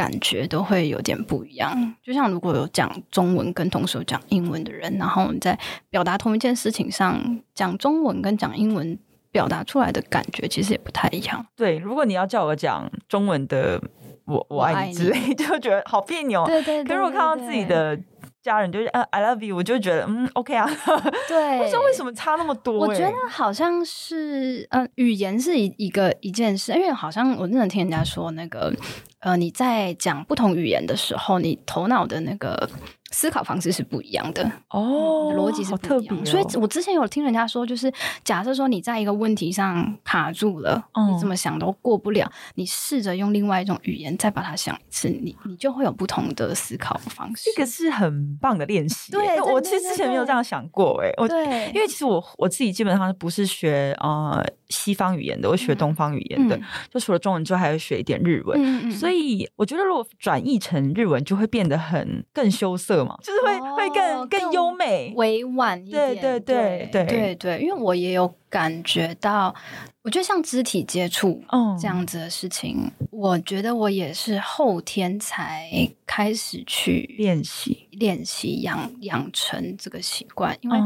[0.00, 1.94] 感觉都会有点不一样。
[2.02, 5.58] 就像如果有讲中文跟同时有讲英文的人，然后你在
[5.90, 8.98] 表达同一件事情上讲中文跟讲英文。
[9.32, 11.46] 表达出来的感觉其实也不太一样。
[11.54, 13.80] 对，如果你要叫我讲中文的
[14.26, 16.44] “我我爱你”之类，就觉得好别扭。
[16.46, 16.84] 对对，对。
[16.84, 17.96] 可是我看到自己的
[18.42, 20.66] 家人就是呃 “I love you”，我就觉得嗯 OK 啊。
[21.28, 21.58] 对。
[21.58, 22.78] 不知道为什么差那么多？
[22.78, 28.74] 我觉得好像是呃，语言是一一个一件事，因为好像我真的听人家说那个
[29.20, 32.68] 呃，你在讲不同语言的时候，你头脑的那个。
[33.10, 36.24] 思考方式是不一样的哦，逻辑是不一样的。
[36.24, 37.92] 所以我之前有听人家说，就是
[38.22, 47.50] 假设说你在一个问题上卡住了，你怎么想都过不了，你试着用另外一种语言再把它想一次，你你就会有不同的思考方式。
[47.52, 49.10] 这个是很棒的练习。
[49.10, 51.02] 对，我其实之前没有这样想过。
[51.02, 56.56] 哎，我对，因为其实我我自己基本上不是学呃西方语言的，我学东方语言的，
[56.88, 58.88] 就除了中文之外，还会学一点日文。
[58.92, 62.99] 所以我觉得如果转译成日文，就会变得很更羞涩。
[63.22, 66.14] 就是会、哦、会更更优美、委婉一点。
[66.14, 67.04] 对对对对。
[67.04, 69.54] 对对，因为我也有感觉到，
[70.02, 71.42] 我觉得像肢体接触
[71.80, 75.68] 这样子的事情，嗯、我觉得我也是后天才
[76.06, 77.88] 开始去练习。
[77.92, 80.78] 练习养养成这个习惯，因为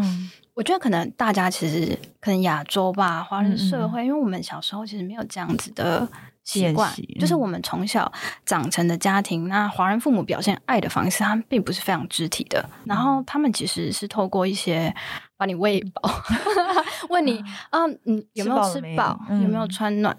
[0.55, 4.05] 我觉得可能大家其实可能亚洲吧，华人社会，嗯。
[4.05, 6.09] 嗯，因为我们小时候其实没有这样子的。
[6.45, 8.11] 习惯就是我们从小
[8.45, 12.65] 长成的家庭，那华人父母表现爱的方式，他们并不是非常肢体的。
[12.85, 14.95] 然后他们其实是透过一些
[15.37, 16.03] 把你喂饱，
[17.09, 20.15] 问你啊，你有没有吃饱，有没有穿暖，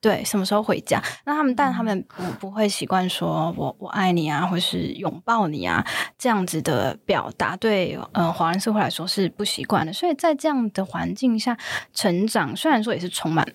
[0.00, 1.02] 对，什么时候回家？
[1.26, 9.92] 那他们，但他们不不会习惯说我我爱你啊，或是拥抱你啊这样子的表达，对，呃，华人社会来说是不习惯的。
[9.92, 11.56] 所以在这样的环境下
[11.92, 13.46] 成长，虽然说也是充满。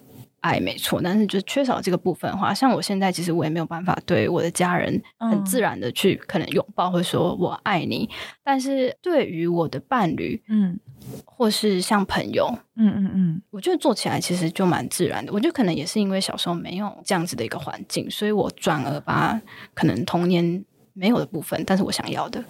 [0.43, 8.09] 爱没错，但是就缺少这个部分的话，像我现在其实我也没有办法对我的家人很自然的去可能拥抱或者说我爱你，
[8.43, 10.77] 但是对于我的伴侣，嗯，
[11.23, 15.31] 或是像朋友，嗯嗯嗯，我觉得做起来其实就蛮自然的。
[15.31, 19.41] 我觉得可能也是因为小时候没有这样子的一个环境，所以我转而把
[19.73, 22.43] 可能童年没有的部分，但是我想要的。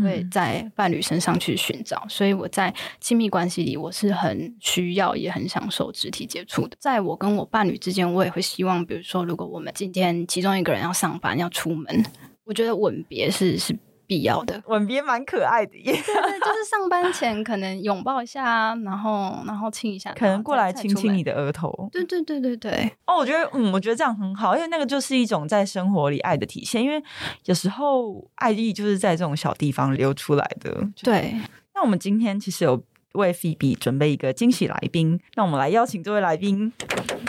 [0.00, 6.76] 会在伴侣身上去寻找，所以我在亲密关系里，我是很需要也很享受肢体接触的。
[6.80, 12.04] 在我跟我伴侣之间，我也会希望，比如说，如果我们今天其中一个人要上班要出门，
[12.44, 13.76] 我觉得吻别是是。
[14.12, 21.88] 必要的吻别蛮可爱的耶，对，就是上班前可能拥抱一下，然后然后亲一下，可能过来亲亲你的额头。
[21.90, 22.92] 对对对对对。
[23.06, 26.82] 哦，我觉得嗯，我觉得这样很好，因为那个就是一种在生活里爱的体现。
[26.82, 27.02] 因为
[27.46, 30.86] 有时候爱意就是在这种小地方流出来的。
[31.02, 31.34] 对。
[31.74, 32.76] 那我们今天其实有
[33.14, 36.72] 为 Phoebe 准备一个惊喜来宾，那我们来邀请这位来宾。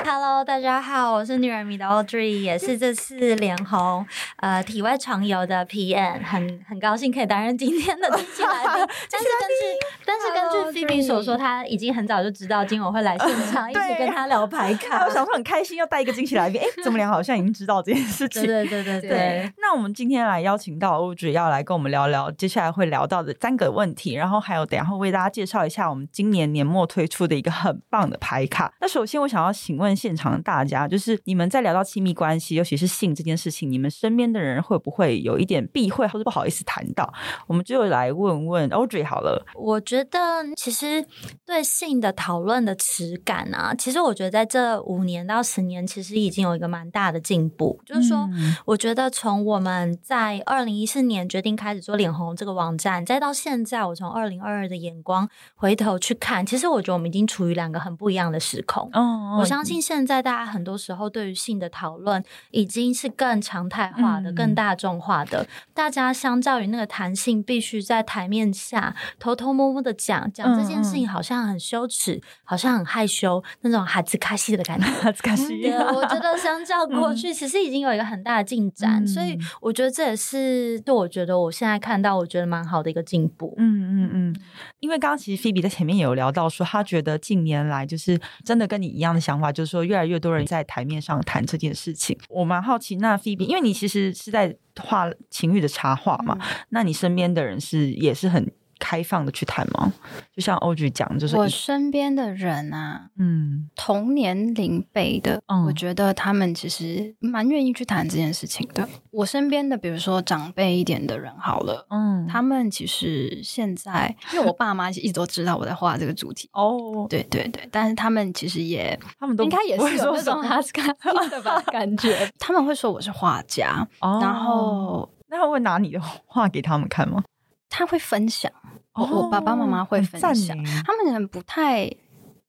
[0.06, 4.06] Hello，大家好，我是女人迷的 Audrey，也是这次脸红
[4.38, 8.88] 呃体外肠游的 PM，很很高兴可以担任今天的惊喜来宾。
[9.10, 9.64] 但是根据
[10.06, 15.06] 但是根据 Phoebe 所说，他已经很早就知道今晚会来现场， 一起跟他聊牌卡。
[15.06, 18.44] 我想说很开心要带一个惊喜来宾，哎，怎么俩好像已经知道这件事情？
[18.44, 19.54] 对对对对对。
[19.58, 28.74] 那我们今天来邀请到 Audrey 要来跟我们聊聊接下来会聊到的三个问题，然后还有等下会为大家介绍一下我们今年年末推出的一个很棒的牌卡。
[28.82, 29.94] 那首先我想要请问。
[30.04, 37.14] 现场的大家，就是你们在聊到亲密关系，尤其是性这件事情，你们身边的人会不会有一点避讳或者不好意思谈到？
[37.48, 39.46] 我们就来问问 Audrey 好了。
[39.56, 40.20] 我觉得
[40.58, 41.06] 其实
[41.46, 47.80] 对性的讨论的耻感啊，其实我觉得在这五年到十年，其实已经有一个蛮大的进步。
[47.86, 55.30] 就是说，嗯、我觉得从我们在二零一四年决定开始做脸红这个网站，再到现在，我从二零二二的眼光
[55.64, 58.90] 回头去看，其实我觉得我们已经处于两个很不一样的时空。
[58.92, 59.82] 哦，我相信。
[59.82, 62.22] 现在大家很多时候对于性的讨论
[62.52, 65.48] 已经是更常态化的、嗯、更大众化的。
[65.74, 74.86] 大家相较于那个谈性必须在台面下偷偷摸摸的讲讲这件事情，好像很羞耻，嗯、好像很害羞那种哈兹卡西的感觉。
[75.02, 79.02] 哈兹卡西，我觉得相较过去， 其实已经有一个很大的进展。
[79.02, 83.54] 嗯、所以我觉得这也是对我觉得我现在看到我觉得蛮好的一个进步。
[83.58, 84.36] 嗯嗯嗯，
[84.82, 89.74] 因为刚刚其实 Phoebe 在前面也有聊到说，他觉得近年来就是真的跟你一样的想法，就是。
[89.74, 92.98] 说越来越多人在台面上谈这件事情，我蛮好奇。
[92.98, 98.52] 那 Phoebe，因为你其实是在画情欲的插画嘛，嗯、那你身边的人是也是很。
[98.84, 99.94] 开放的去谈吗？
[100.36, 108.86] 就像 Audrey 讲，就是我身边的人啊，嗯，同年龄辈的，嗯，我觉得他们其实蛮愿意去谈这件事情的。
[109.12, 120.92] 我身边的，比如说长辈一点的人，好了，嗯，他们其实现在，因为我爸妈一直都知道我在画这个主题，哦，对对对，但是他们其实也，他们都应该也是有那种哈斯卡
[121.30, 127.24] 的吧感觉， 他们会说我是画家，哦，然后那他会拿你的画给他们看吗？
[127.70, 128.52] 他会分享。
[128.96, 131.90] 我、oh, 我爸爸妈妈会分享，他们可能不太，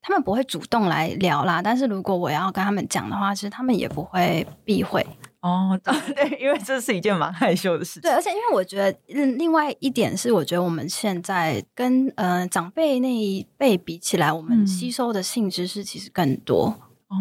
[0.02, 1.62] 他们不会主动来聊啦。
[1.62, 5.04] 但是如果我要跟他们讲的话，其实他们也不会避讳。
[5.40, 8.02] 哦， 对，因为这是一件蛮害羞的事情。
[8.02, 8.98] 对，而且因为我觉得，
[9.36, 16.74] 另外一点是，我觉得我们现在跟呃长辈那一辈比起来，我们吸收的性知识其实更多。
[17.08, 17.16] 哦，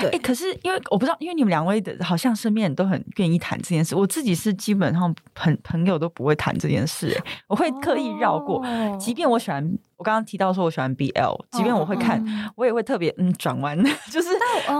[0.00, 9.78] 对，哎，可是因为我不知道，因为你们两位的好像身边人都很愿意谈这件事，我自己是基本上朋朋友都不会谈这件事，我会刻意绕过，哦、即便我喜欢。
[9.98, 13.76] 我刚刚提到说，我喜欢 BL，即便我会看，我也会特别嗯转弯，
[14.10, 14.28] 就是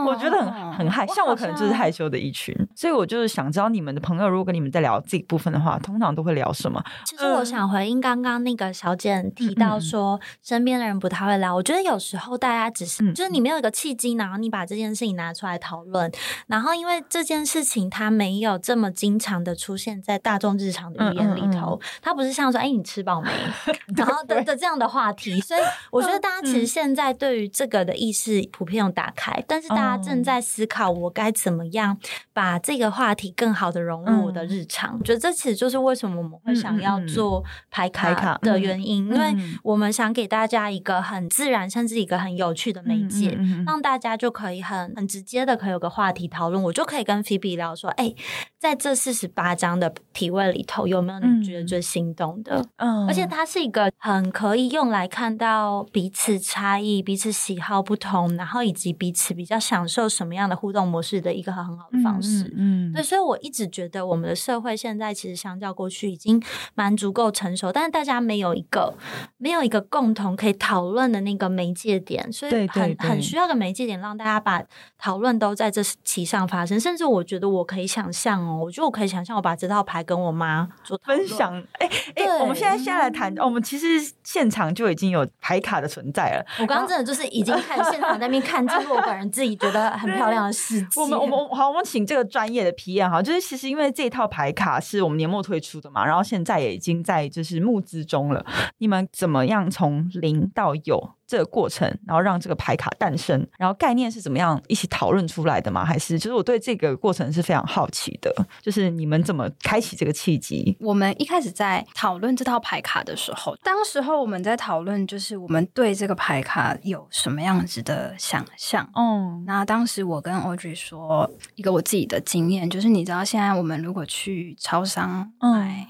[0.07, 6.81] 我觉得很很害，像我可能就是害羞的一群，所以我就是想知道你们的朋友，如果跟你们在聊这一部分的话，通常都会聊什么？
[7.05, 11.53] 其实我想回应刚刚那个小简提到说，身边的人不太会聊。
[11.53, 16.09] 我觉得有时候大家只是就是你没有一个契机，然后你把这件事情拿出来讨论，
[16.47, 23.31] 然后因为这件事情它没有这么经常的出现在大众日常的语言里头，它不是像说哎你吃饱没，
[23.97, 25.08] 然后的的这样的话。
[25.09, 31.97] 话题，所以我觉得大家其实现在对于这个的意识普遍有打开，但是大家正在思考我该怎么样
[32.35, 34.97] 把这个话题更好的融入我的日常。
[34.99, 46.63] 我觉得这其实就是为什么我们会想要做排卡的原因，因为我们想给大家一个很自然，甚至一个很有趣的媒介，让大家就可以很很直接的可以有个话题讨论。
[46.63, 48.15] 我就可以跟 Phoebe 聊说，哎，
[48.59, 52.63] 在这四十八张的体位里头，有没有你觉得最心动的？
[52.77, 54.98] 嗯，而且它是一个很可以用来。
[54.99, 62.53] 来看到彼此差异、彼此喜好不同，然后以及彼此比较享受什么样的互动模式的一个很好的方式。
[62.57, 66.43] 嗯，嗯，对，所以我一直觉得我们的社会现在其实相较过去已经
[66.75, 68.93] 蛮足够成熟，但是大家没有一个
[69.37, 74.61] 没有一个共同可以讨论的那个媒介点，所以很很需要个媒介点，让大家把
[74.99, 76.81] 讨论都在这其上发生。
[76.81, 81.57] 甚至我觉得我可以想象哦，我觉得我可以想象我把这套牌跟我妈做分享。
[81.75, 83.87] 哎哎，我们现在先来谈，我们其实
[84.25, 84.88] 现场就。
[84.91, 86.45] 已经有牌卡的存在了。
[86.61, 91.03] 我刚刚真的就是已经看现场在那边看，就是我本人自己觉得很漂亮的事情。
[91.03, 98.45] 我们我们好，我们请这个专业的 PM 哈，就是其实因为这套牌卡是我们年末推出的嘛，然后现在也已经在就是募资中了。
[98.79, 101.18] 你们怎么样从零到有？
[101.29, 105.85] 这个过程，然后让这个牌卡诞生，然后概念是怎么样一起讨论出来的吗？
[105.85, 110.75] 还是就是我对这个过程是非常好奇的，就是你们怎么开启这个契机？
[110.81, 118.89] 我们一开始在讨论这套牌卡的时候，当时候我们在讨论，就是我们对这个牌卡有什么样子的想象。
[118.95, 125.87] 嗯，那当时我跟 Audrey 说一个我自己的经验，就是你知道现在我们如果去超商买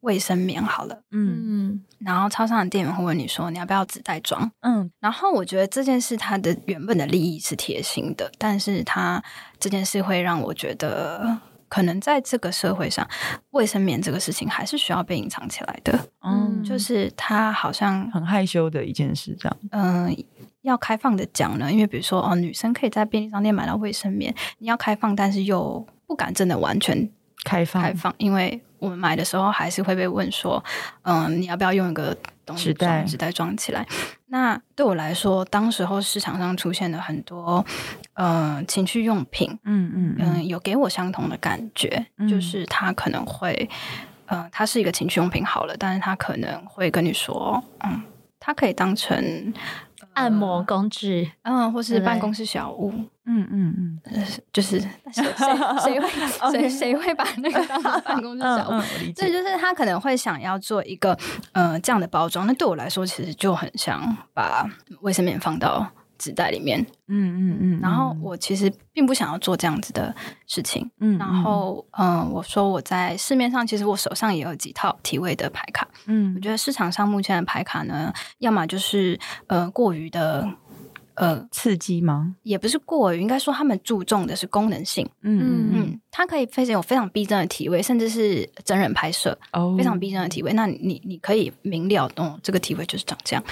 [0.00, 9.22] 卫生棉好了，嗯，然后超商的店员会问你说你要不要纸袋装，嗯，然后我觉得这件事它的原本的利益是贴心的，但是它
[9.58, 11.38] 这件事会让我觉得。
[11.70, 13.08] 可能在这个社会上，
[13.50, 15.96] 卫生棉这个事情还是需要被隐藏起来的。
[16.20, 19.56] 嗯，就是它好像很害羞的一件事，这样。
[19.70, 20.16] 嗯、呃，
[20.62, 27.08] 要开放的讲呢，因为比如说哦，女生可以在便利商店买到卫生棉，你要开放，但是又不敢真的完全
[27.44, 30.62] 开放，开放，因为我们买的时候还是会被问说，
[31.02, 33.86] 嗯、呃，你要不要用一个东西装纸袋装起来？
[34.26, 37.64] 那对我来说，当时候市场上出现了很多
[38.14, 43.68] 呃情趣用品，嗯嗯嗯、呃，有给我相同的感觉，嗯、就是它可能会，
[44.26, 48.02] 呃，它是一个情趣用品好了，但是它可能会跟你说，嗯，
[48.38, 49.52] 它可以当成。
[50.14, 52.92] 按摩工具，嗯，或是办公室小物，
[53.26, 54.00] 嗯嗯嗯，
[54.52, 55.24] 就是谁谁
[55.84, 56.08] 谁会
[56.52, 58.80] 谁谁会把那个当成办公室小物？
[59.14, 61.16] 所以就是他可能会想要做一个
[61.52, 64.68] 呃这样的包装，那对我来说其实就很像把
[65.00, 65.86] 卫生棉放到。
[66.20, 70.14] 纸袋里面，嗯嗯嗯，然后我其实并不想要做这样子的
[70.46, 80.46] 事情，嗯，然后嗯，我说我在市面上，其实我手上也有几套体位的牌卡，嗯，我觉得市场上目前的牌卡呢，要么就是呃过于的。
[81.20, 82.34] 呃，刺激吗？
[82.44, 85.06] 也不是过于，应该说他们注重的是功能性。
[85.20, 90.54] 嗯嗯，它可以非常有非常逼真的体位，甚至是真人拍摄，哦，非常逼真的体位。
[90.54, 93.44] 那你你可以明了懂这个体位就是长这样。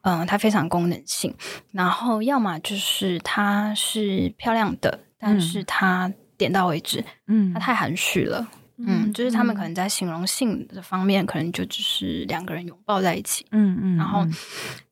[0.00, 1.34] 嗯、呃，它非常功能性。
[1.72, 7.04] 然后要么就是它是漂亮的，但是它点到为止。
[7.26, 8.48] 嗯，它太含蓄了。
[8.86, 13.44] 嗯，就是他们可能在形容性的方面，可能就只是两个人拥抱在一起。
[13.50, 14.26] 嗯嗯，然后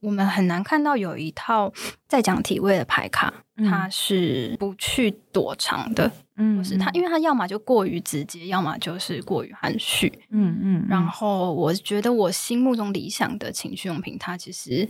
[0.01, 1.72] 我们很难看到有一套
[2.07, 3.32] 在讲体位的牌卡，
[3.68, 6.11] 它是不去躲藏的。
[6.36, 10.12] 嗯，是它，因为它要么就过于直接，要么就是过于含蓄。
[10.30, 14.89] 嗯嗯，然后我觉得我心目中理想的情绪用品，它其实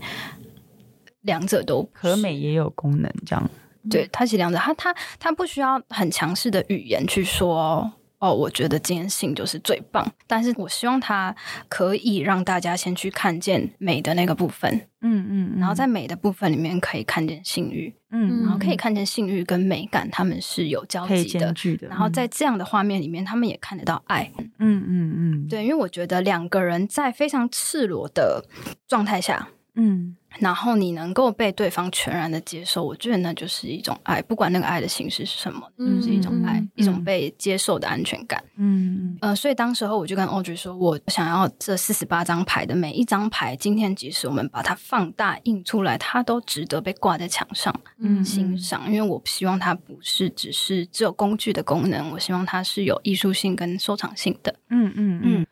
[1.23, 3.51] 两者都可美也有功能，这样。
[3.89, 7.91] 对，它其实两者，它它它不需要很强势的语言去说。
[8.21, 11.35] 哦，我觉得今天性就是最棒，但是我希望它
[11.69, 28.45] 可以让大家先去看见美的那个部分，嗯嗯，然后在美的部分里面可以看见性欲，嗯，然后可以看见性欲跟美感，他们是有交集的，的，然后在这样的画面里面，他们也看得到爱，嗯嗯嗯，对，因为我觉得两个人在非常赤裸的
[28.87, 30.17] 状态下，嗯。
[30.39, 38.43] 然后你能够被对方全然的接受，我觉得那就是一种爱，不管那个爱的形式是什么，嗯、就是一种爱，嗯、一种被接受的安全感。
[38.57, 48.87] 嗯呃，所以当时候我就跟 Audrey 说，我想要这四十八张牌的每一张牌，今天即使我们把它放大印出来，它都值得被挂在墙上，嗯，欣赏。
[48.87, 54.55] 因为我希望它不是只是只有工具的功能，我希望它是有艺术性跟收藏性的。
[54.71, 55.47] 嗯嗯嗯。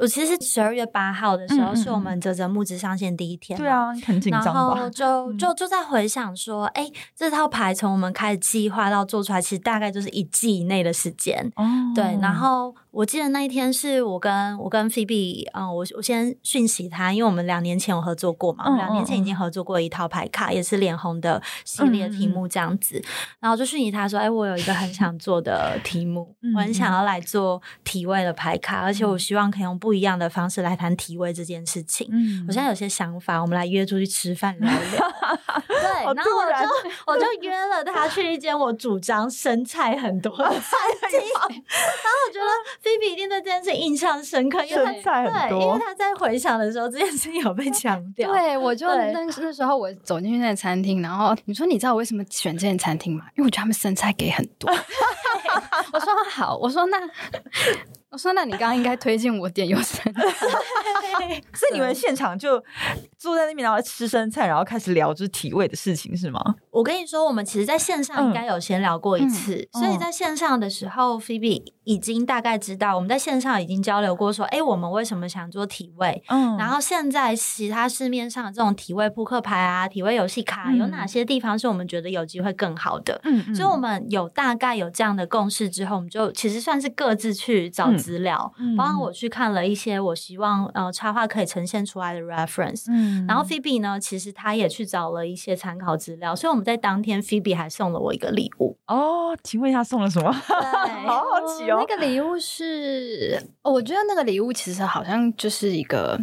[0.00, 4.72] 我其实十二月八号的时候是我们啧啧募资上线第一天，对啊，很紧张吧？
[4.76, 11.52] 然后就就就在回想说，哎、欸，这套牌从我们开始计划到做出来，其实大概就是一季以内的时间。
[11.56, 11.64] 哦，
[11.94, 12.74] 对，然后。
[12.92, 23.04] 我记得那一天是我跟我跟 Phoebe，嗯，我我先讯息他，因为我们两年前有合作过嘛，两、嗯、年前已经合作过一套牌卡，嗯、也是脸红的系列题目这样子，嗯、
[23.40, 32.06] 然后就讯息他说，哎、欸，我有一个很想做的题目，嗯、我很想要来做体位的牌卡，嗯、而且我希望可以用不一样的方式来谈体位这件事情。
[32.12, 35.12] 嗯，我现在有些想法，我们来约出去吃饭聊聊。
[35.66, 36.68] 对，然后我就
[37.06, 40.78] 我就约了他去一间我主张生菜很多的 餐
[41.10, 41.18] 厅，
[41.48, 42.81] 然后我觉得。
[42.82, 48.32] 菲比一定对这件事印象深刻，因为他对，因为他在回想的时候，这件事有被强 调。
[48.32, 53.24] 对，我就那那时候我走进去那个餐厅，然后你说你知道我为什么选这间餐厅吗？
[53.36, 54.68] 因为我觉得他们生菜给很多。
[55.92, 56.98] 我说好，我说那。
[58.10, 60.20] 我说：“那你刚刚应该推荐我点有生菜，
[61.56, 62.62] 所以你们现场就
[63.22, 83.20] 坐在那边，然后吃生菜，然后开始聊就是体位的事情，是吗？”我跟你说，我们其实在线上应该有闲聊过一次，嗯嗯、所以在线上的时候、嗯、Phoebe 已经大概知道我们在线上已经交流过，说：“哎，我们为什么想做体位？”嗯，然后现在其他市面上的这种体位扑克牌啊、体位游戏卡，有哪些地方是我们觉得有机会更好的？
[83.24, 87.92] 嗯，嗯所以我们有大概有这样的共识之后，我们就其实算是各自去找。
[87.92, 98.76] 资料，包括我去看了一些我希望呃插画可以呈现出来的 reference，嗯，然后 Phoebe 呢，其实他也去找了一些参考资料，所以我们在当天 Phoebe 还送了我一个礼物。
[98.86, 100.30] 哦，请问一下送了什么？
[100.48, 101.06] 对。
[101.06, 106.18] 好好奇哦，那个礼物是，我觉得那个礼物其实好像就是一个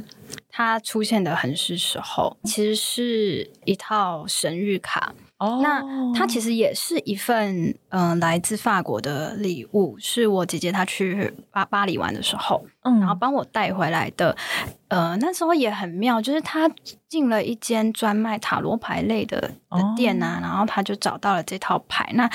[0.50, 5.14] 它出现的很是时候，其实是一套神谕卡。
[5.40, 5.82] 哦，那
[6.14, 14.36] 它其实也是一份嗯、呃、来自法国的礼物，是我姐姐她去巴巴黎玩的时候，嗯，然后帮我带回来的。
[14.90, 16.68] 呃，那时候也很妙，就是他
[17.08, 22.10] 进了一间专卖塔罗牌类的的店啊，然后他就找到了这套牌。
[22.16, 22.28] 那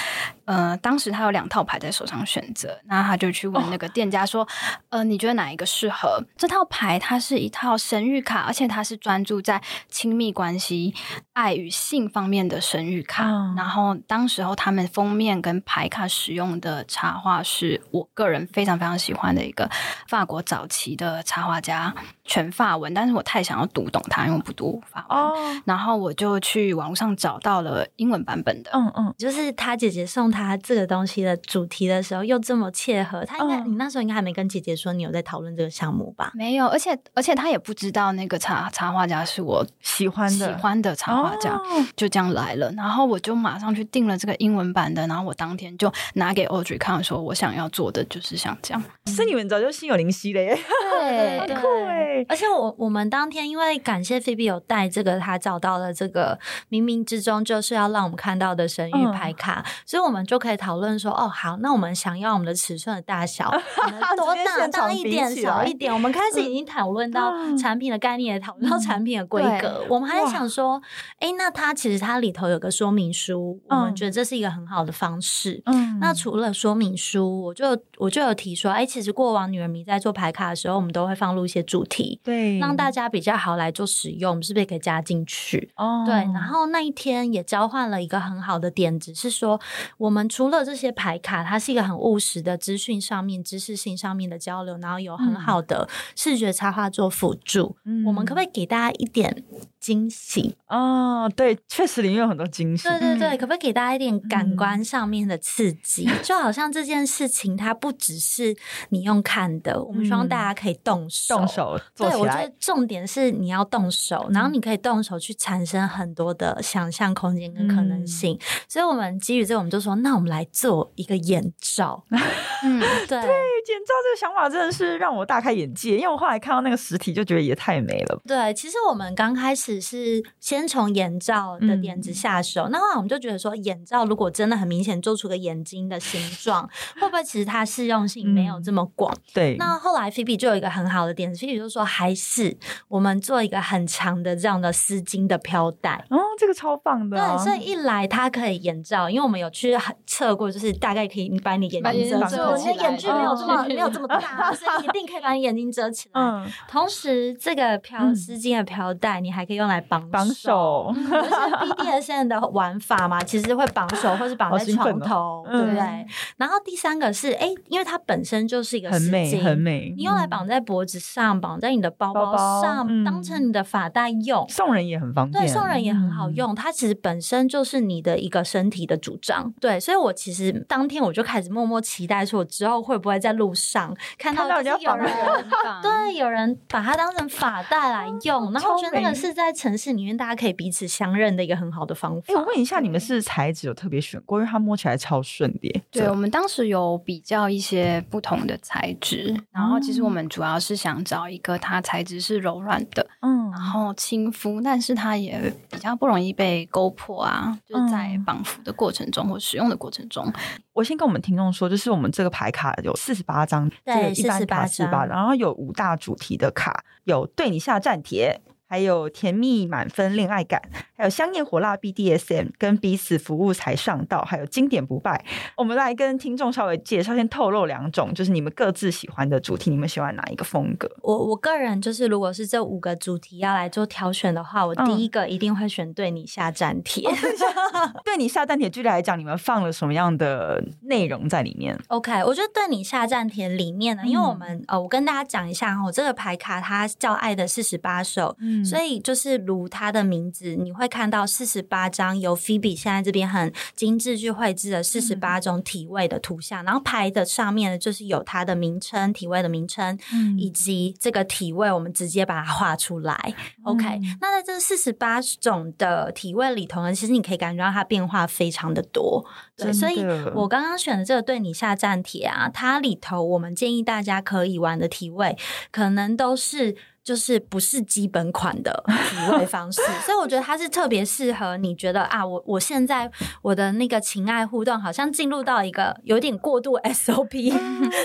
[0.45, 4.47] 呃，当时他有两套牌在手上选择，那他就去问那个店家说
[4.91, 10.95] ：“呃，你觉得哪一个适合？”这套牌它是一套神諭卡，而且它是专注在亲密关系、
[11.33, 13.25] 爱与性方面的神諭卡。
[13.57, 19.69] 然后当时候他们封面跟牌卡使用的插画是我个人非常非常喜欢的一个
[20.07, 21.95] 法国早期的插画家。
[22.25, 25.19] 全法文，但是我太想要读懂它，因为我不读法文。
[25.19, 25.57] Oh.
[25.65, 28.71] 然后我就去网络上找到了英文版本的。
[28.73, 33.25] 嗯嗯，就是他姐姐送他这个东西的主题的时候，又这么切合。
[33.25, 36.33] 他应该，你那时候应该还没跟姐姐说你有在讨论这个项目吧？
[36.35, 41.85] 没有，而且而且他也不知道那个插插画家是我喜欢的喜欢的插画家，oh.
[41.95, 42.73] 就这样来了。
[42.73, 48.83] 然后我就马上去订了这个英文版的，然后我当天就拿给 Audrey 看，说我想要做的就是像这样。
[49.07, 50.59] 是你们早就心有灵犀了耶，
[51.01, 52.14] 对， 很酷哎。
[52.29, 56.39] 而且我我们当天因为感谢菲比有带这个，他找到了这个
[56.71, 63.51] 冥冥之中就是要让我们看到的神谕牌卡，嗯、所以我们就可以讨论说，哦，好，那我们想要我们的尺寸的大小，
[64.17, 65.93] 多大，大一点，小一点。
[65.93, 69.83] 我们开始已经讨论到产品的概念，也讨论到产品的规格。
[69.85, 70.81] 嗯、我们还在想说，
[71.19, 75.63] 哎，那它其实它里头有个说明书，我们觉得这是一个很好的方式。
[75.67, 77.67] 嗯，那除了说明书，我就
[77.99, 82.04] 我就有提说，哎，其实过往女人迷在做牌卡的时候，我们都会放入一些主题。
[82.23, 85.71] 对，让大家比较好来做使用，是不是可以加进去？
[85.77, 86.15] 哦，对。
[86.33, 89.61] 然后那一天也交换了一个很好的点子，是说
[89.99, 97.77] 我们除了这些牌卡，它是一个很务实的资讯上面、知识性上面的交流，然后有很好的视觉插画做辅助。
[97.85, 99.45] 嗯，我们可不可以给大家一点
[99.85, 100.57] 惊喜？
[100.67, 102.89] 哦，对，确实里面有很多惊喜。
[102.89, 106.09] 对对对，可不可以给大家一点感官上面的刺激？
[106.09, 108.57] 嗯、 就好像这件事情，它不只是
[108.89, 111.79] 你用看的，我们希望大家可以动手，动手。
[111.95, 118.35] 对，我觉得重点是你要动手，然后你可以动手去产生很多的想象空间跟可能性。
[118.35, 122.03] 嗯、所以，我们基于这，我们就说，那我们来做一个眼罩。
[122.65, 128.19] 嗯，对，对，眼罩这个想法真的是让我大开眼界，因为我后来看到那个实体，就觉得也太美了。
[128.27, 136.69] 对，其实我们刚开始是先从眼罩的点子下手，嗯、那后来我们就觉得说，眼罩如果真的很明显做出个眼睛的形 状，
[137.01, 139.15] 会不会其实它适用性没有这么广？
[139.15, 139.57] 嗯、对。
[139.59, 141.85] 那后来菲比就有一个很好的点子，菲比就说。
[141.95, 142.57] 还是
[142.89, 147.37] 我们做一个很长的这样的丝巾的飘带哦，这个超棒的、啊。
[147.37, 152.37] 对，所以一来它可以眼罩，因为我们有去测过，就是大概可以把你眼睛遮住。
[152.37, 156.21] 我们眼距没有这么、哦、没有这么大，所以一定可以把你眼睛遮起来。
[156.21, 161.31] 嗯，同时这个飘丝巾的飘带，你还可以用来绑绑手， 就是
[161.75, 165.81] BDSM 的玩法嘛，其实会绑手或是绑在床头，哦、对不对？
[165.81, 166.07] 嗯、
[166.39, 169.95] 然后第三个是，哎，因为它本身就是一个丝巾，很美，很美。
[169.97, 171.75] 你用来绑在脖子上，绑在。
[171.75, 175.43] 你的包包上包包、嗯、当成你的发带用，送人也很方便。
[175.43, 176.53] 对，送人也很好用。
[176.53, 179.53] 嗯、它其实本身就是你的一个身体的主张。
[179.61, 185.11] 对，所以我其实当天我就开始默默期待，说我之后会不会在路上看到有人
[185.83, 188.53] 对有人把它当成发带来用。
[188.53, 192.27] 然后我觉得那个是在城市里面大家可以彼此相认的一个很好的方法。
[192.29, 194.39] 哎、欸，我问一下，你们是材质有特别选过？
[194.39, 195.83] 因为它摸起来超顺的。
[195.91, 201.55] 对，我们当时有比较一些不同的材质，然后其实我们主要是想找一个。
[201.65, 210.31] 它材质是柔软的，嗯，然后亲肤，但是它也比较不容易被勾破啊，就是在绑缚的过程中或使用的过程中。
[210.73, 218.41] 我先跟我们听众说，就是我们这个牌卡有四十八张，对，四十八张，然后有五大主题的卡，有对你下战帖。
[218.67, 220.63] 还有甜蜜满分恋爱感，
[220.97, 225.25] 还有香艳火辣 BDSM，跟彼此服务才上道，还有经典不败。
[225.57, 230.91] 我们来跟听众稍微介绍，先透露两种，就是你们各自喜欢的主题，你们喜欢哪一个风格？
[231.03, 237.09] 我我个人就是，如果是这五个主题要来做挑选的话，我第一个一定会选对你下战帖。
[237.09, 248.65] 嗯、 对你下战帖，具体来讲，你们放了什么样的内容在里面？OK，我觉得对你下战帖里面呢，因为我们、嗯、呃，我跟大家讲一下哈，我这个牌卡它叫爱的四十八首，嗯。
[248.65, 263.35] 所以就是如它的名字，你会看到四十八张由菲比现在这边很精致去绘制的四十八种体位的图像，嗯、然后牌的上面呢，就是有它的名称、体位的名称，嗯、以及这个体位，我们直接把它画出来。
[263.59, 269.25] 嗯、OK，那在这四十八种的体位里头呢，其实你可以感觉到它变化非常的多。
[269.57, 270.05] 对，所以
[270.35, 275.37] 我刚刚选的这个对你下战帖啊，它里头我们建议大家可以玩的体位，
[275.71, 276.77] 可能都是。
[277.05, 283.11] 就是不是基本款的体位方式，所以我觉得它是特别适合你觉得啊，我我现在
[283.43, 287.53] 我的那个情爱互动好像进入到一个有点过度 SOP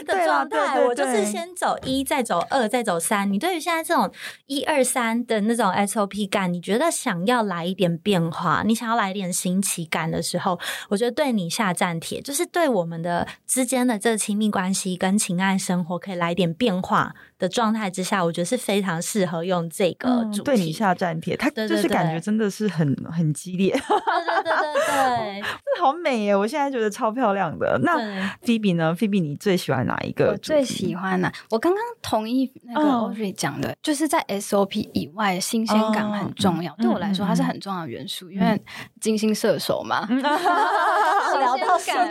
[0.04, 3.32] 的状态，我就是先走一，再走二，再走三。
[3.32, 4.12] 你对于现在这种
[4.48, 26.36] 一二三的那种 SOP 感，你觉得想要来一点变化，你想要来一点新奇感的时候，我觉得对你下战帖，就是对我们的之间的这个亲密关系跟情爱生活可以来一点变化的状态之下，我觉得是非常适合用这个主题、嗯、对你下战帖，它就是感觉真的是很很激烈，对对对对对， 这好美耶！
[26.36, 27.80] 我现在觉得超漂亮的。
[27.84, 27.98] 那
[28.42, 28.94] 菲比呢？
[28.94, 30.32] 菲比，你最喜欢哪一个？
[30.32, 31.34] 我最喜欢呢、啊？
[31.50, 36.74] 我刚刚同意那个 Audrey 讲的，嗯、就是在 SOP 以外，新鲜感很重要。
[36.80, 38.62] 嗯、对我来说，它是很重要的元素，嗯、因为
[39.00, 40.06] 金星射手嘛。
[40.12, 40.20] 嗯、
[41.40, 42.10] 聊到新鲜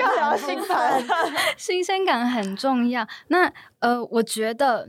[0.66, 0.97] 感，
[1.59, 3.07] 新鲜感很重要。
[3.26, 4.89] 那呃，我觉得。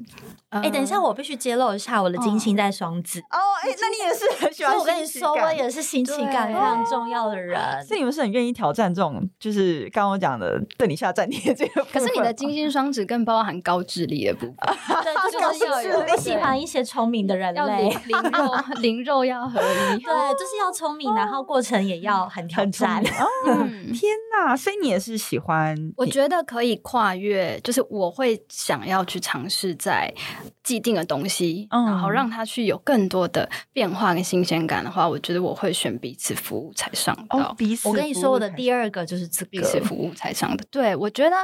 [0.50, 3.38] 哎，欸、等一下，我必须揭露一下我的金星在双子哦。
[3.62, 4.76] 哎、那你也是很喜欢？
[4.76, 7.60] 我跟你说，我也是心情感非常重要的人。
[7.86, 11.86] 所以你们是很愿意挑战这种，就是刚刚我讲的对你下战帖这个。
[11.94, 14.56] 可是你的金星双子更包含高智力的部分。
[15.04, 20.00] 对， 就是要有我喜欢一些聪明的人类，灵肉灵肉要合一。
[20.00, 23.04] 对，就是要聪明，然后过程也要很挑战。
[23.46, 24.58] 嗯，天哪！
[24.58, 25.78] 所以你也是喜欢？
[25.96, 30.14] 我觉得可以跨越，就是我会想要去尝试在。
[30.62, 37.40] 既定的东西，然后让他去有更多的变化跟新鲜感的话，我觉得我会选彼此服务才上道。
[37.40, 40.64] 哦、彼此，我跟你说，我的第二个就是这个彼此服务才上的。
[40.70, 41.36] 对，我觉得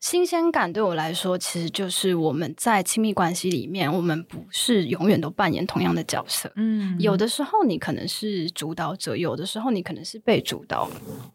[0.00, 6.50] 新鲜感对我来说，其实就是我们在亲密关系里面，我们不是永远都扮演同样的角色。
[6.56, 10.88] 嗯，有的时候你可能是主导者，有的时候你可能是被主导，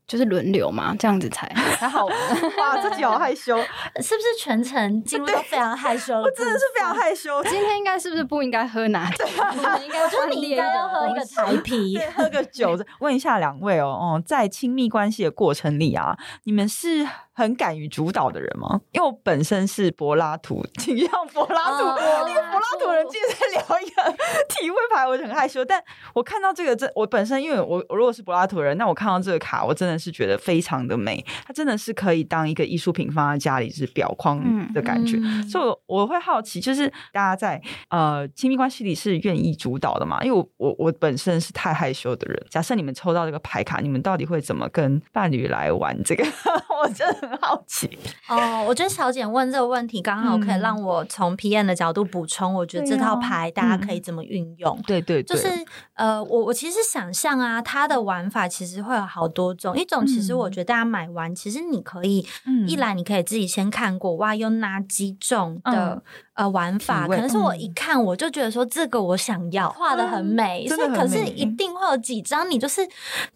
[0.07, 2.17] 就是轮流嘛，这样子才 才好玩。
[2.57, 3.55] 哇，自己好害羞，
[4.01, 6.19] 是不是全程进入都非常害羞？
[6.19, 7.41] 我真的是非常害羞。
[7.43, 9.25] 今天应该是不是不应该喝拿铁？
[9.25, 12.77] 我应该，我觉得你应该要喝一个台啤，喝个酒。
[12.99, 17.07] 问一下两位哦，哦，在亲密关系的过程里啊，你们是
[17.37, 18.81] 很敢于主导的人吗？
[18.93, 21.85] 因为我本身是柏拉图， 请让柏拉图，
[22.25, 24.17] 那个柏拉图人今天在聊一个
[24.49, 25.63] 体位牌，我就很害羞。
[25.63, 25.79] 但
[26.15, 31.23] 我看到这个，这我本身因为我我如果是柏拉图人，那我看到这个卡，我真的是觉得非常的美。
[31.45, 35.19] 它真的是可以当一个艺术品放在家里，是表框的感觉。
[35.47, 40.23] 所以我，我会好奇，就是大家在呃亲密关系里是愿意主导的吗？
[40.23, 42.47] 因为我我我本身是太害羞的人。
[42.49, 46.25] 假设你们抽到这个牌卡，你们到底会怎么跟伴侣来玩这个？
[46.81, 47.26] 我真的。
[47.27, 47.97] 很好奇
[48.27, 52.53] 哦，我觉得小简问这个问题刚好可以让我从 PM 的角度补充。
[52.53, 54.79] 我觉得这套牌大家可以怎么运用？
[54.87, 55.47] 对对，就是
[55.95, 59.77] 呃，我我其实想象啊，它的玩法其实会有好多种。
[59.77, 62.25] 一种其实我觉得大家买完，其实你可以
[62.67, 66.01] 一来你可以自己先看过哇，有哪几种的
[66.35, 72.87] 呃玩法，可能是我一看我就觉得说这个我想要，画的很美，所以可是一定会有几张你就是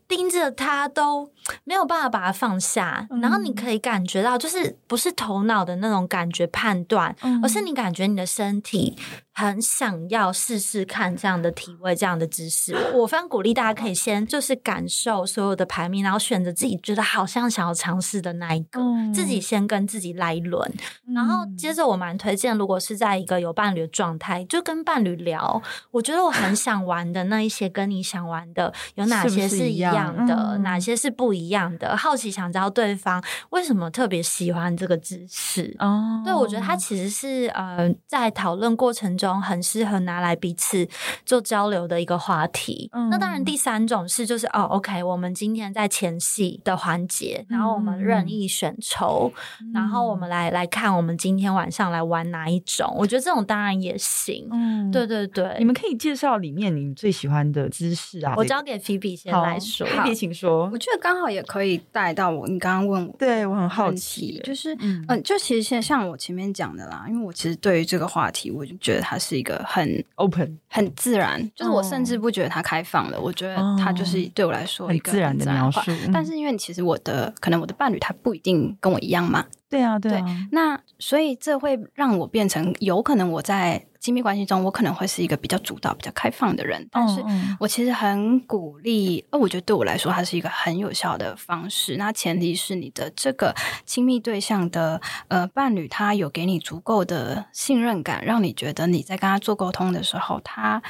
[0.07, 1.29] 盯着它都
[1.63, 3.80] 没有办法把它放下，然后你可以。
[3.81, 7.13] 感觉到就是不是头脑的那种感觉判断，
[7.43, 8.95] 而是你感觉你的身体。
[9.41, 12.75] 很想要试试看这样的体位，这样的姿势。
[12.93, 20.71] 我非常鼓励大家可以先就是感受所有的排名，然后选择自己觉得好像想要尝试的那一个，嗯、自己先跟自己来一轮。
[21.15, 25.59] 然后接着我蛮推荐，如果是在一个有伴侣的状态，就跟伴侣聊。
[25.89, 31.97] 我觉得我很想玩的那一些，跟你想玩的有哪些是一样的，是是嗯、哪些是不一样的？
[31.97, 33.19] 好奇想知道对方
[33.49, 35.75] 为什么特别喜欢这个姿势。
[35.79, 39.30] 哦，对，我觉得他其实是呃，在讨论过程中。
[39.31, 40.87] 中很适合拿来彼此
[41.25, 42.89] 做交流的一个话题。
[42.93, 52.93] 嗯、那当然，第三种是就是哦，OK，我们今天在前戏的环节，然后我们任意选抽，嗯、然后我们来来看我们今天晚上来玩哪一种。
[52.97, 54.47] 我觉得这种当然也行。
[54.51, 58.33] 嗯，对对对，你们可以介绍里面你最喜欢的姿势啊。
[58.35, 60.69] 我交给菲比先来说，菲比请说。
[60.71, 75.91] 我觉得刚好也可以带到我，你刚刚问我，对我很好奇，就是嗯、呃，就其实现在像我前面讲的啦，因为我其实对于这个话题，我就觉得它是一个很 open、很自然，就是我甚至不觉得它开放了，我觉得它就是对我来说一个很自然的描述。
[76.13, 83.85] 但是因为其实我的可能我的伴侣他不一定跟我一样嘛，对啊，对啊，对，那所以这会让我变成有可能我在。
[84.01, 87.23] 亲密关系中，我可能会是一个比较主导、比较开放的人，但是
[87.59, 91.97] 我其实很鼓励，呃，我觉得对我来说，它是一个很有效的方式。
[91.97, 100.81] 那前提是你的这个亲密对象的呃伴侣，他有给你足够的信任感，让你觉得你在跟他做沟通的时候，他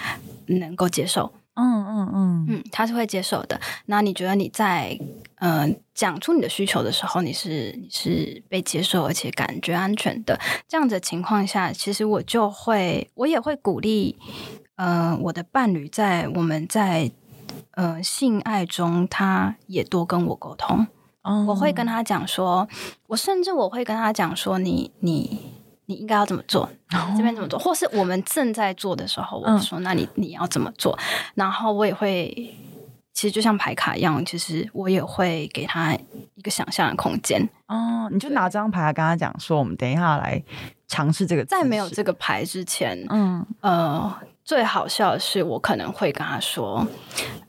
[0.45, 1.33] 能够接受。
[1.55, 3.59] 嗯嗯嗯嗯，他是会接受的。
[3.85, 4.97] 那你觉得你在
[5.35, 14.15] 嗯、呃，讲出你的需求的时候，你是你是被接受而且感觉安全的这样子的情况下，其实我就会我也会鼓励，
[14.75, 17.11] 呃，我的伴侣在我们在
[17.71, 20.87] 呃性爱中，他也多跟我沟通。
[21.23, 22.67] 嗯，我会跟他讲说，
[23.07, 25.11] 我甚至我会跟他讲说，你你。
[25.11, 25.60] 你
[25.93, 26.69] 应该要怎么做？
[27.15, 27.59] 这边怎么做？
[27.59, 30.97] 或是我们正在做的时候，我说：“那你你要怎么做？”
[31.35, 32.53] 然后我也会，
[33.13, 35.93] 其实就像牌卡一样，其实我也会给他
[36.35, 37.47] 一个想象的空间。
[37.67, 40.41] 哦，你就拿张牌跟他讲说：“我们等一下来
[40.87, 44.13] 尝试这个。”在没有这个牌之前，嗯呃，
[44.43, 46.85] 最好笑的是，我可能会跟他说：“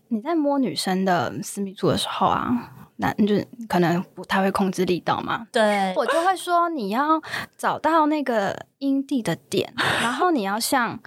[0.09, 2.73] 你在摸女生的私密处的时候啊。”
[3.03, 7.21] 那就是可能不太会控制力道嘛，对， 我就会说你要
[7.59, 10.99] 找到那个阴蒂的点，然后你要像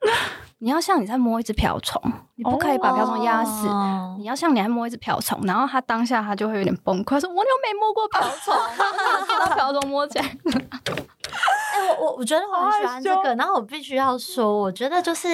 [0.58, 2.00] 你要像你在摸一只瓢虫，
[2.36, 8.54] 你不可以把瓢虫压死，哦、你要像你在摸一只瓢虫，然后他当下他就会有点崩溃，说我又没摸过瓢虫，
[9.26, 10.24] 看到瓢虫摸起来。
[11.74, 15.28] 哎、欸，我我我觉得我很喜欢这个，然后我必须要说，我觉得就是，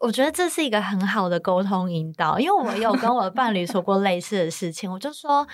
[0.00, 5.46] 我觉得这是一个很好的沟通引导，因为我有跟我的伴侣说过类似的事情，我就说，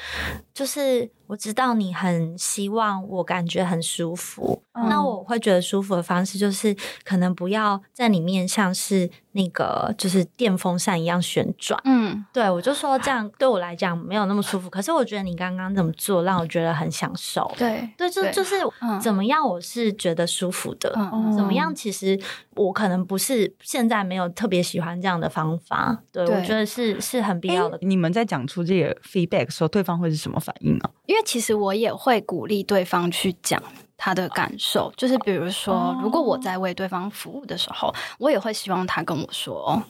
[0.54, 6.74] 就是我知道你很希望我感觉很舒服，嗯、那我会觉得舒服的方式就是
[7.04, 18.56] 可能不要在里面像是那个就是电风扇一样旋转，嗯，对，我就说这样对我来讲没有那么舒服，可是我觉得你刚刚这么做让我觉得很享受，对，对，就就是
[19.00, 19.98] 怎么样，我是。
[19.98, 21.74] 觉得舒服的，嗯、怎么样？
[21.74, 22.16] 其实
[22.54, 27.76] 我可能不是现在没有特别喜欢这样的方法，对，对我觉得是是很必要的。
[27.82, 30.88] 你们在讲出这个 feedback 的时候，对方会是什么反应呢？
[31.06, 33.62] 因为其实我也会鼓励对方去讲
[33.96, 39.82] 他的感受，就是比如说，如果我在为对方服务的时候，我也会希望他跟我说。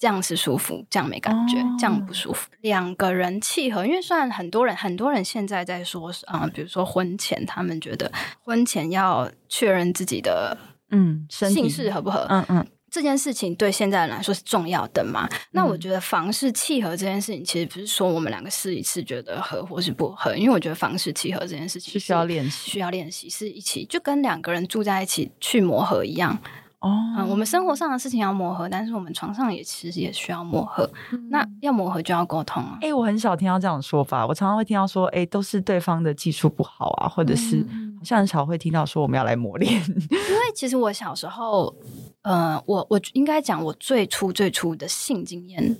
[0.00, 2.48] 这样是舒服，这样没感觉，哦、这样不舒服。
[2.60, 8.08] 两个人契合，因为虽然很多人很多人现在在说，啊、呃，比如说婚前，他们觉得
[8.44, 10.56] 婚前要确认自己的
[10.92, 15.28] 嗯性事合不合，嗯嗯，这件事情对现在人来说是重要的嘛。
[15.30, 26.40] 嗯、那我觉得房事契合这件事情，其实不是说我们两个试一次觉得合或是不合，因为我觉得房事契合这件事情是需要练习，需要练习，是一起就跟两个人住在一起去磨合一样。
[26.80, 30.88] 哦、嗯，我们生活上的事情要磨合，但是我们床上也其实也需要磨合。
[31.10, 32.78] 嗯、那要磨合就要沟通啊。
[32.80, 37.66] 哎、欸，我很少听到这样的说法，我常常会听到说，哎、欸，都是对方的技术不好啊，或者是
[37.98, 39.72] 好像很少会听到说我们要来磨练。
[40.10, 41.74] 因为其实我小时候，
[42.22, 45.76] 呃，我我应该讲我最初最初的性经验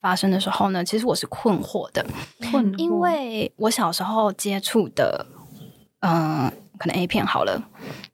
[0.00, 2.04] 发生的时候呢，其实我是困惑的，
[2.50, 5.24] 困惑，因为我小时候接触的，
[6.00, 7.62] 嗯、呃，可能 A 片好了，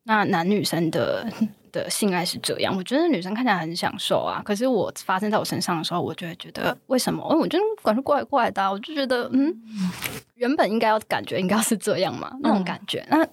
[0.03, 1.33] 那男女生的。
[1.77, 4.43] 的性爱是这样，我觉得女生看起来很享受啊。
[4.45, 7.23] 可是我发生在我身上的时候，我就会觉得为什么？
[7.31, 9.55] 因为我觉得感觉怪怪的，我就觉得嗯，
[10.35, 13.07] 原本应该要感觉应该是这样嘛，那种感觉。
[13.11, 13.29] 嗯、那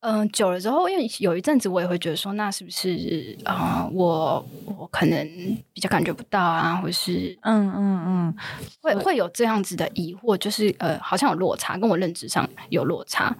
[0.00, 3.90] 嗯、呃，久了之后，因为有一阵子我也会觉得说，那是不是啊、呃？
[3.92, 5.26] 我我可能
[5.72, 8.34] 比较感觉不到啊，或是嗯嗯嗯，
[8.80, 13.36] 会会有这样子的疑惑，就是呃，好像有落差，跟我认知上有落差。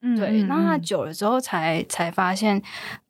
[0.00, 2.56] 嗯，对，那久了之后才才发现，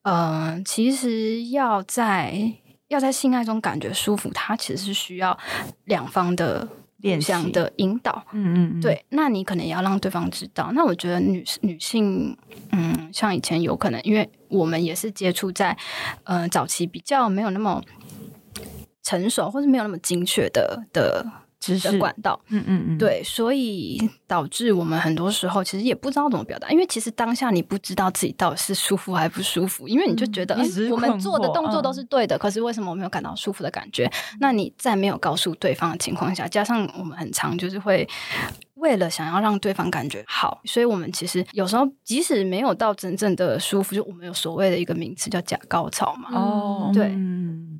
[0.02, 2.52] 嗯、呃，其实要在
[2.88, 5.38] 要在性爱中感觉舒服，它其实是需要
[5.84, 6.66] 两方的
[7.02, 8.24] 互相的引导。
[8.32, 10.72] 嗯嗯，对，那你可能也要让对方知道。
[10.72, 12.34] 那我觉得女女性，
[12.72, 15.76] 嗯，像以前有可能，因为我们也是接触在，
[16.24, 17.82] 呃，早期比较没有那么
[19.02, 21.26] 成熟，或是没有那么精确的的。
[21.60, 34.10] 知识的管道，嗯嗯嗯，对，所以导致我们很多时候其实也不知道怎么表达，因为其实当下你不知道自己到底是舒服还不舒服，因为你就觉得，嗯欸、我们做的动作都是对的，嗯、可是为什么我没有感到舒服的感觉？
[34.40, 38.08] 那你在没有告诉对方的情况下，加上我们很常就是会
[38.74, 47.12] 为了想要让对方感觉好，所以我们其实有时候即使没有到真正的舒服，就我们有所谓的一个名词叫假高潮嘛，哦，对。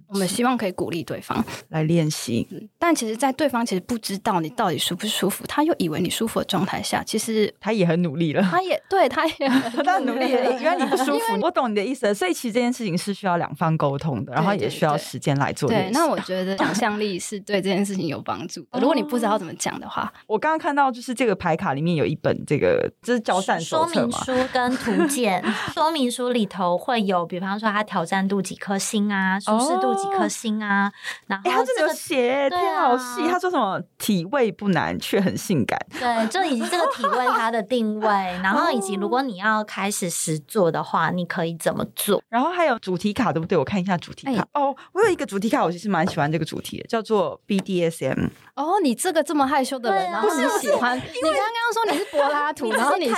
[0.09, 2.47] 我们希望可以鼓励对方来练习，
[2.79, 8.43] 但其实，在对方其实不知道你到底舒不舒服，他又以为你舒服的状态下，其实他也很努力了。
[8.43, 12.13] 他也对，他也很 他很努力了，原来你不舒服，我懂你的意思。
[12.15, 15.69] 所以，其实这件事情是需要两方沟通的，然后也需要时间来做。
[15.69, 18.81] 对，那我觉得想象力是对这件事情有帮助的。
[18.81, 25.45] 如果你不知道怎么讲的话，我刚刚看到就是这个牌卡里面有一本这个就是交战说明书跟图鉴，
[25.75, 30.91] 说明书里头会有，比方说他挑战度几颗星啊，舒适度几颗星啊。
[31.27, 33.29] 然后，哎，他这里有写，天，好细。
[33.29, 33.81] 他说什么？
[33.99, 35.79] 体位不难，却很性感。
[35.99, 38.09] 对，就以及这个体位它的定位，
[38.43, 42.23] 然后以及如果你要开始实做的话，你可以怎么做？
[42.29, 43.59] 然后还有主题卡，对不对？
[43.59, 44.41] 我看一下主题卡。
[44.53, 48.29] 哎、哦，我有一个主题卡，我其实蛮喜欢这个主题的，叫做 BDSM。
[48.55, 50.97] 哦，你这个这么害羞的人，然后你喜欢？
[50.97, 53.17] 你刚刚说你是柏拉图，然后你说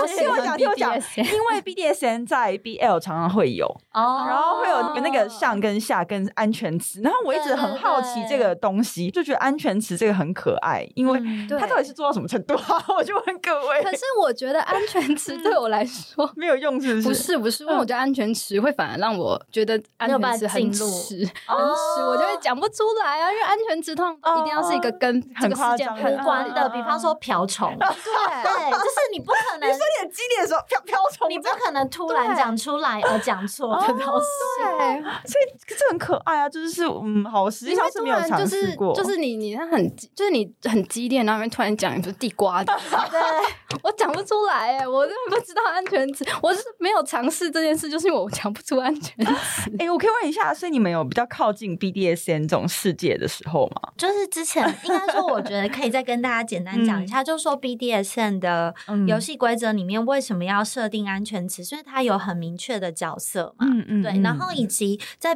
[0.00, 11.18] 我喜欢 BDSM，因为 BDSM 在 BL 常常会有哦，然后会有那个上跟下跟安全词，然后我一直很好奇这个东西，就觉得安全词这个很可爱，因为
[11.58, 12.84] 它到底是做到什么程度啊？
[12.94, 13.82] 我就问各位。
[13.82, 17.08] 可是我觉得安全词对我来说没有用，是不是？
[17.08, 29.68] 不是不是，因为我觉得安全词会反而让我觉得安全词很迟，很迟，我就会讲不出来啊，因为安全词通常一定要是一个跟这个事件无关的，比方说瓢虫，对对， 就是你不可能。
[29.68, 34.26] 你说你很激烈的时候，瓢瓢虫，你不可能突然讲出来而讲错的东西。
[34.58, 42.72] 对，所以这很可爱啊，就是是嗯，好，实际上是没有尝试过，就是你你他很就是你很激烈，然后突然讲一个地瓜的，
[43.10, 43.20] 对，
[43.84, 49.70] 我讲不出来哎，我真的不知道安全词，我是没有尝试这件事，就是因为我讲不出安全词。
[49.78, 53.92] 哎，我可以问一下，所以你们有比较靠近 BDSN 这种世界的时候吗？
[53.96, 58.74] 就是之前应该说，我觉得可以再跟大家简单讲一 下，就是说 BDSN 的
[59.06, 65.34] 游戏规则里面为什么要设定安全词，所以它有很明确的角色嘛，嗯嗯，对，然后以及在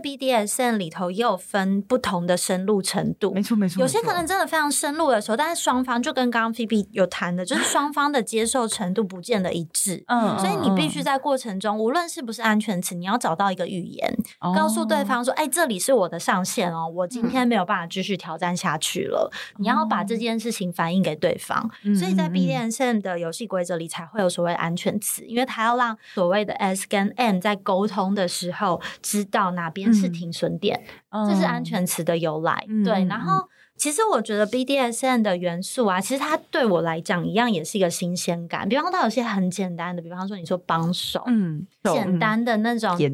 [0.78, 14.16] 里头也有分不同的深入程度，没错没错，有些可能真的非常深入的时候，但是双方就跟刚刚 Phoebe 有谈的，就是双方的接受程度不见得一致， 嗯，所以你必须在过程中，无论是不是安全词，你要找到一个语言，
[14.54, 30.82] 告诉对方说，哎，这里是我的上限哦，我今天没有办法继续挑战下去了，你要把这件事情反映给对方，所以在 BDSM 的游戏规则里才会有所谓安全词，因为他要让所谓的 S 跟 M 在沟通的时候知道哪边是停损点，
[31.28, 32.64] 这是安全词的由来。
[32.84, 33.49] 对，然后。
[33.78, 38.66] 其实我觉得 BDSN 的元素啊，其实它对我来讲一样也是一个新鲜感。
[38.66, 43.11] 比方说，它有些很简单的，比方说你说帮手，嗯，简单的那种滴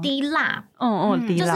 [0.00, 1.52] 滴蜡，嗯嗯，就是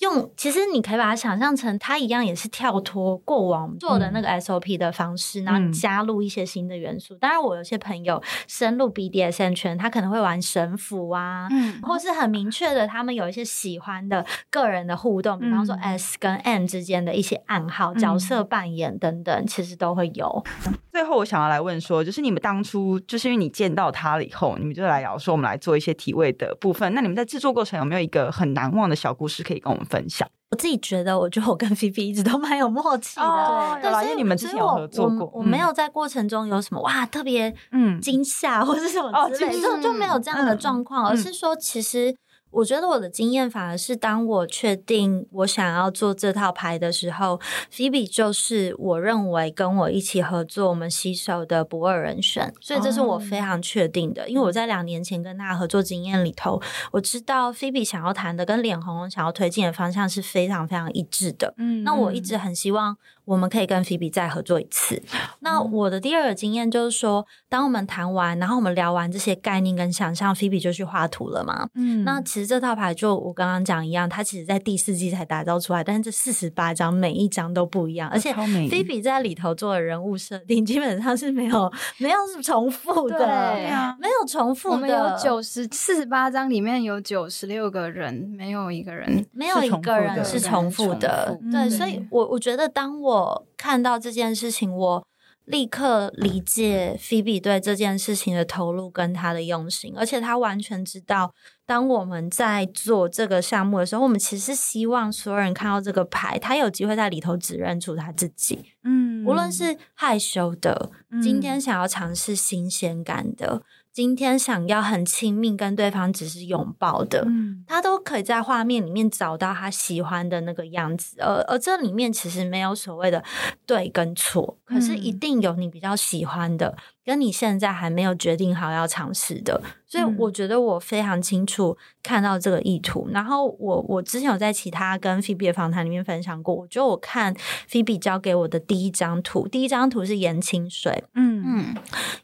[0.00, 0.30] 用。
[0.36, 7.14] 其实你可以把它想象成，它一样也是跳脱过往做的那个 SOP 的方式，然后加入一些新的元素。
[7.14, 17.94] 当然，我有些朋友深入 BDSM 圈，他可能会玩神符啊，嗯，或是很明确的，他们有一些喜欢的个人的互动，比方说 S 跟 M 之间的一些暗号。
[18.02, 20.44] 角色扮演等等，其实都会有。
[20.90, 26.92] 最后，我想要来问说，就是你们当初，就是因为你见到他了以后，你们就来聊说，我们来做一些体位的部分。
[26.94, 30.28] 那你们在制作过程有没有一个很难忘的小故事可以跟我们分享？
[30.50, 33.22] 我自己觉得，我觉得我跟菲菲一直都蛮有默契的。
[33.22, 42.14] 哦、对，因为你们之前有合作过，我，我，我没有在过程中有什么哇特别嗯惊吓或者什么之类，就就没有这样的状况，嗯、而是说其实。
[42.52, 47.40] 我觉得我的经验反而是，当我确定我想要做这套牌的时候
[47.72, 54.28] ，Phoebe 就是我认为跟我一起合作我们携手的不二人选，所以这是我非常确定的。
[54.28, 56.60] 因为我在两年前跟他合作经验里头，
[56.92, 61.54] 我知道 Phoebe 想要谈的跟脸红想要推进的方向是非常非常一致的。
[61.56, 62.96] 嗯，那我一直很希望。
[63.24, 65.00] 我们可以跟菲比再合作一次。
[65.38, 71.68] 那我的第二个经验就是说，当我们谈完，然后我们聊完这些概念跟想象，菲比就去画图了嘛。
[71.76, 78.34] 嗯，那其实这套牌就我刚刚讲一样，它其实在第四季才打造出来，但是这四十八张每一张都不一样，而且
[78.68, 84.74] 菲比在里头做的人物设定基本上是没有没有重复的，对啊，没有重复的。
[84.74, 91.38] 我们有九十四十八张里面有九十六个人，没有一个人没有一个人是重复的。
[91.52, 95.06] 对，所以我我觉得当我我看到这件事情，我
[95.44, 101.34] 立刻理解菲比对这件事情的投入跟他的用心，而且他完全知道，
[101.72, 108.62] 当我们在做这个项目的时候，我们其实希望所有人看到这个牌，他有机会在里头指认出他自己。
[108.84, 110.90] 嗯，无论是害羞的，
[111.22, 113.62] 今天想要尝试新鲜感的。
[113.90, 123.22] 今天想要很亲密跟对方只是拥抱的，嗯，他都可以在画面里面找到他喜欢的那个样子，而而这里面其实没有所谓的
[123.66, 126.74] 对跟错，可是一定有你比较喜欢的。
[127.04, 133.06] 跟你现在还没有决定好要尝试的，所以我觉得我非常清楚看到这个意图。
[133.08, 137.34] 嗯、然后我我之前有在其他跟菲比的访谈里面分享过，我觉得我看
[137.66, 141.74] 菲比交给我的第一张图，第一张图是盐清水，嗯嗯，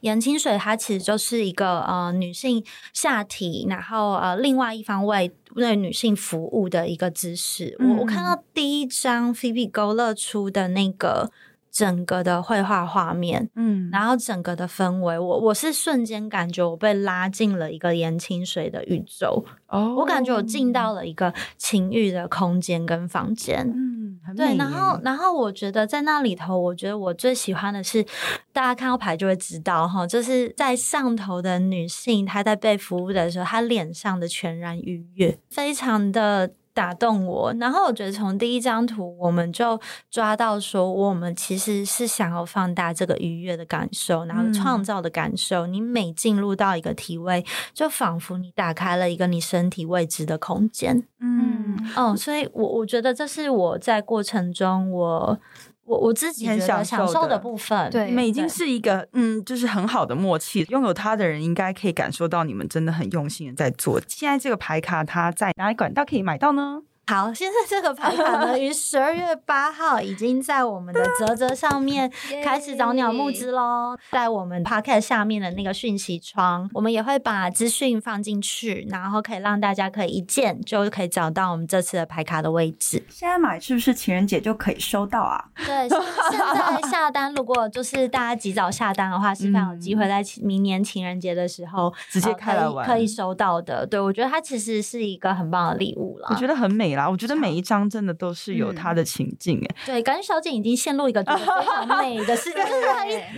[0.02, 7.76] 盐清水它其实就是一个呃女性下体，然后呃另外一方为为女性服务的一个姿势。
[7.80, 11.32] 嗯、我我看到第一张菲比勾勒出的那个。
[11.70, 28.04] 整个的绘画画面，嗯，然后整个的氛围，我我是瞬间感觉我被拉进了一个颜清水的宇宙，哦，我感觉我进到了一个情欲的空间跟房间，嗯，对，然后然后我觉得在那里头，我觉得我最喜欢的是，
[28.52, 36.50] 大家看到牌就会知道哈，就是在上头的女性，她在被服务的时候，她脸上的全然愉悦，非常的。
[36.78, 39.80] 打动我，然后我觉得从第一张图我们就
[40.12, 45.66] 抓到说，我们其实是想要放大这个愉悦的感受，然后创造的感受。
[45.66, 51.02] 嗯、你每进入到一个体位，就仿佛你打开了一个你身体未知的空间。
[51.18, 55.40] 嗯，哦，所以我我觉得这是我在过程中我。
[55.88, 60.66] 我我自己很享受的部分，对，你们已经是一个嗯，就是很好的默契。
[60.68, 63.98] 拥有它的人应该可以感受到你们真的很用心的在做。
[64.06, 66.82] 现在这个牌卡它在哪里管道可以买到呢？
[67.08, 72.12] 好，现在这个牌卡呢， 于十二月八号已经在我们的 泽泽上面
[72.44, 73.96] 开始找鸟募资喽。
[74.10, 83.02] 在我们 Podcast 下面的那个讯息窗，我们也会把资讯放进去，然后可以让大家可以一键就可以找到我们这次的牌卡的位置。
[83.08, 85.42] 现在买是不是情人节就可以收到啊？
[85.64, 93.86] 对，现在下单，如果就是大家及早下单的话，是非常有机会在明年情人节的时候直接开来玩，可以收到的。
[93.86, 96.97] 对，我觉得它其实是一个很棒的礼物了，我觉得很美。
[97.06, 102.58] 我觉得每一张真的都是有它的情境哎、嗯，对，感觉小姐已经陷入一个非常 美的世界，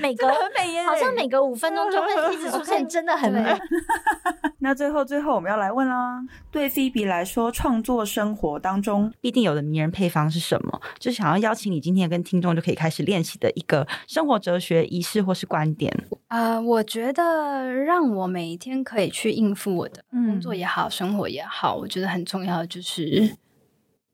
[0.00, 3.58] 每个很美耶，好像每隔五分钟就会一直出现， 真的很美。
[4.62, 6.20] 那最后最后我们要来问啦，
[6.52, 10.80] 对菲比来说，创作生活当中必定有的迷人配方是什么？
[10.98, 15.90] 就想要邀请你今天跟听众就可以开始练习的一个生活哲学仪式或是观点。
[16.28, 23.34] 呃，我觉得让我每一天可以去应付我的工作也好，嗯、生活也好，我觉得很重要的就是。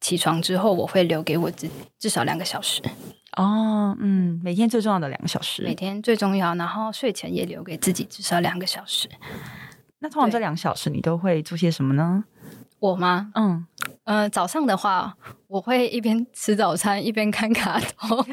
[0.06, 2.80] 起床之后，我会留给我自己至少两个小时。
[3.36, 6.54] 哦，嗯，每天最重要的两个小时，每天最重要。
[6.54, 9.08] 然后睡前也留给自己至少两个小时。
[9.98, 12.22] 那通常这两个小时你都会做些什么呢？
[12.78, 13.32] 我吗？
[13.34, 13.66] 嗯，
[14.04, 15.16] 呃，早上的话，
[15.48, 18.16] 我会一边吃早餐一边看卡通。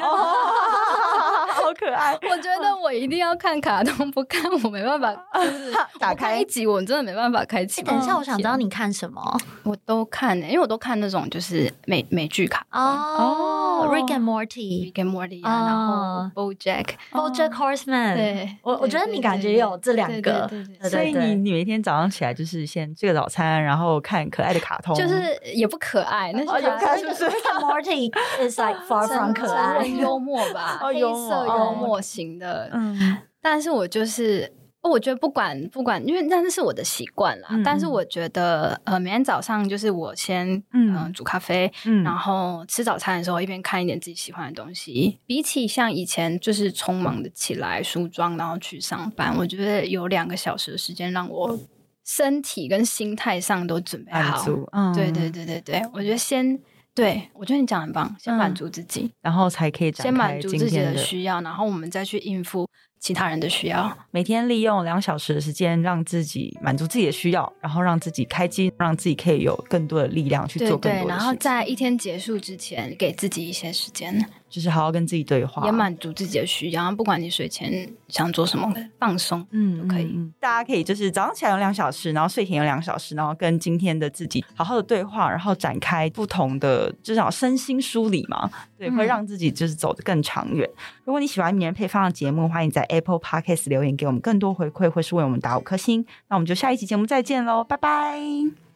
[1.93, 2.13] 爱！
[2.13, 5.13] 我觉得我一定要看卡通，不看我没办法。
[5.41, 7.81] 就是打开一集，我真的没办法开启。
[7.83, 9.21] 等一下，我想知道你看什么？
[9.63, 18.15] 我都看，因为我都看那种就是美美剧卡哦，Rick and Morty，Rick and Morty，然后 BoJack，BoJack Horseman。
[18.15, 20.49] 对，我我觉得你感觉有这两个，
[20.89, 31.43] 所以你你每天早上起来就是先吃个早餐，然后看可爱的卡通，就是也不可爱，那是不是？Rick and Morty is like far from 可爱，幽默吧，黑色。
[31.53, 34.51] 幽默型的，嗯，但是我就是，
[34.89, 37.47] 我觉得不管不管，因为那是我的习惯啦。
[37.51, 45.19] 嗯、但是我觉得，呃，每天早上就是我先嗯、呃、煮咖啡，嗯，然后吃早餐的时候一边看一点自己喜欢的东西。
[45.25, 51.57] 比起像以前就是匆忙的起来梳妆然后去上班，我觉得有两个小时的时间让我
[52.03, 54.45] 身体跟心态上都准备好。
[54.73, 56.59] 嗯，对对对对对，我觉得先。
[56.95, 62.69] 对，我觉得你讲得很棒，先满足自己，嗯、然后才可以先满足自己的需要，然后我们再去应付
[63.04, 63.95] 其他人的需要。
[64.12, 71.06] 每天利用两小时的时间，让自己满足自己的需要，然后让自己开机，让自己可以有更多的力量去做更多的事情。
[71.06, 74.26] 对，然后在一天结束之前，给自己一些时间。
[74.49, 76.91] 就是好好跟自己对话，也满足自己的需要。
[76.91, 80.16] 不管你睡前想做什么，放松，嗯，都可以。
[80.39, 88.47] 大家可以就是早上起来有两小时，然后睡前有两小时，然后跟今天的自己好好的对话，然后展开不同的，至少身心梳理嘛，
[88.89, 90.67] 对，会让自己就是走得更长远。
[90.67, 96.05] 嗯、如果你喜欢名人配方的节目，欢迎在 Apple Podcast 留言给我们更多回馈，或是为我们打五颗星。
[96.29, 98.19] 那我们就下一期节目再见喽，拜拜，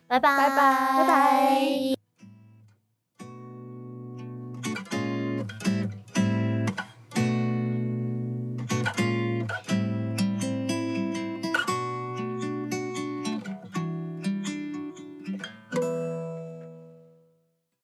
[0.07, 2.06] 拜拜，拜拜，拜拜。